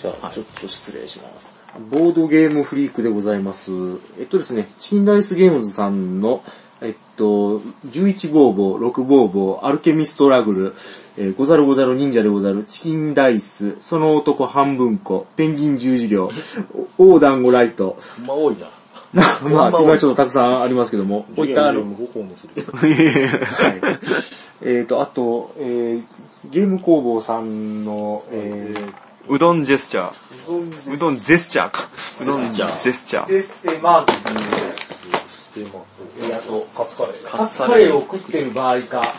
[0.00, 1.46] じゃあ、ちょっと失礼します。
[1.90, 3.70] ボードゲームフリークでございます。
[4.18, 6.42] えっとですね、チキンダイスゲームズさんの、
[6.82, 10.74] えっと、11ボーボー、6ボーボー、アルケミストラグル、
[11.16, 16.30] えーござるござる忍者でござる、チキンダイス、その男半分こ、ペンギン十字両、
[16.98, 17.96] おオーダンゴライト、
[18.26, 18.66] ま多いな。
[19.48, 22.62] まあ、今日ちょっとたくさんありますけども、こういったあの、5本もする。
[22.70, 23.80] はい。
[24.62, 28.74] えっと、あと、えー、ゲーム工房さんの、え
[29.28, 30.12] うどんジェスチャー。
[30.46, 31.88] ー、うどんゼスチャーか。
[32.20, 33.34] うどんジェスチャー。
[33.34, 34.04] エステマー。
[34.04, 34.85] ク
[35.56, 35.84] テーマ
[36.18, 37.22] えーあと、カツカレー。
[37.24, 39.14] カツカレーを食ってる場合か、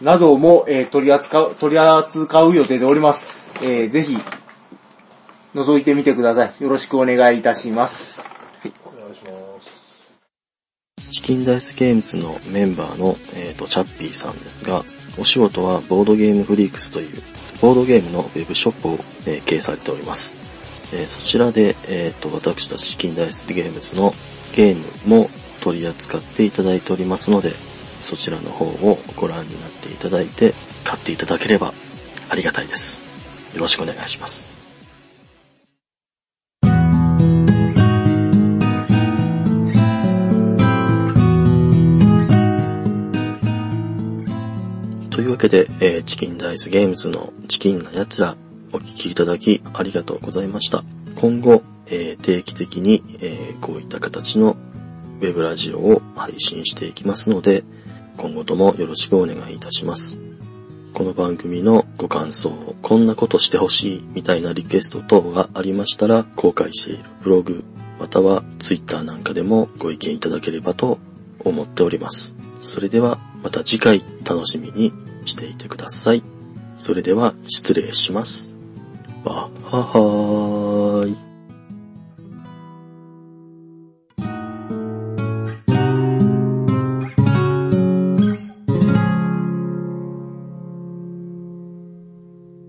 [0.00, 3.38] なども、えー取り扱う、取り扱う予定でおります。
[3.62, 4.18] えーぜひ、
[5.54, 6.62] 覗いてみてください。
[6.62, 8.42] よろしくお願いいたします。
[8.86, 9.30] お願いしま
[9.60, 11.10] す。
[11.12, 14.82] チキンダイスゲームズのメンバーの、えーと、チャッピーさんですが、
[15.18, 17.22] お仕事はボードゲームフリークスという、
[17.60, 18.92] ボードゲームのウェブショップを、
[19.26, 20.34] えー経営されております。
[20.92, 24.12] えーそちらで、えーと、私たちチキンダイスゲームズの
[24.54, 25.30] ゲームも
[25.60, 27.52] 取り扱っていただいておりますので、
[28.00, 31.72] そちらの方をご覧になっていただいて、買っていただければ
[32.28, 33.00] ありがたいです。
[33.54, 34.46] よろしくお願いします。
[45.10, 48.36] というわけで、えーチキンダイスゲームズのチキンな奴ら
[48.72, 50.84] お聞きいただきありがとうございました。
[51.16, 54.56] 今後、えー定期的に、えーこういった形の
[55.20, 57.64] ウェブラジオを配信していきますので、
[58.16, 60.18] 今後ともよろしくお願いいたします。
[60.92, 62.50] この番組のご感想、
[62.82, 67.64] こんなことしてほしいみたいなリクエスト等がありましたら、公開しているブログ、
[67.98, 70.98] またはツイッターなんかでもご意見いただければと
[71.40, 72.34] 思っております。
[72.60, 74.92] それではまた次回楽しみに
[75.24, 76.22] していてください。
[76.76, 78.54] それでは失礼します。
[79.24, 80.75] わははー。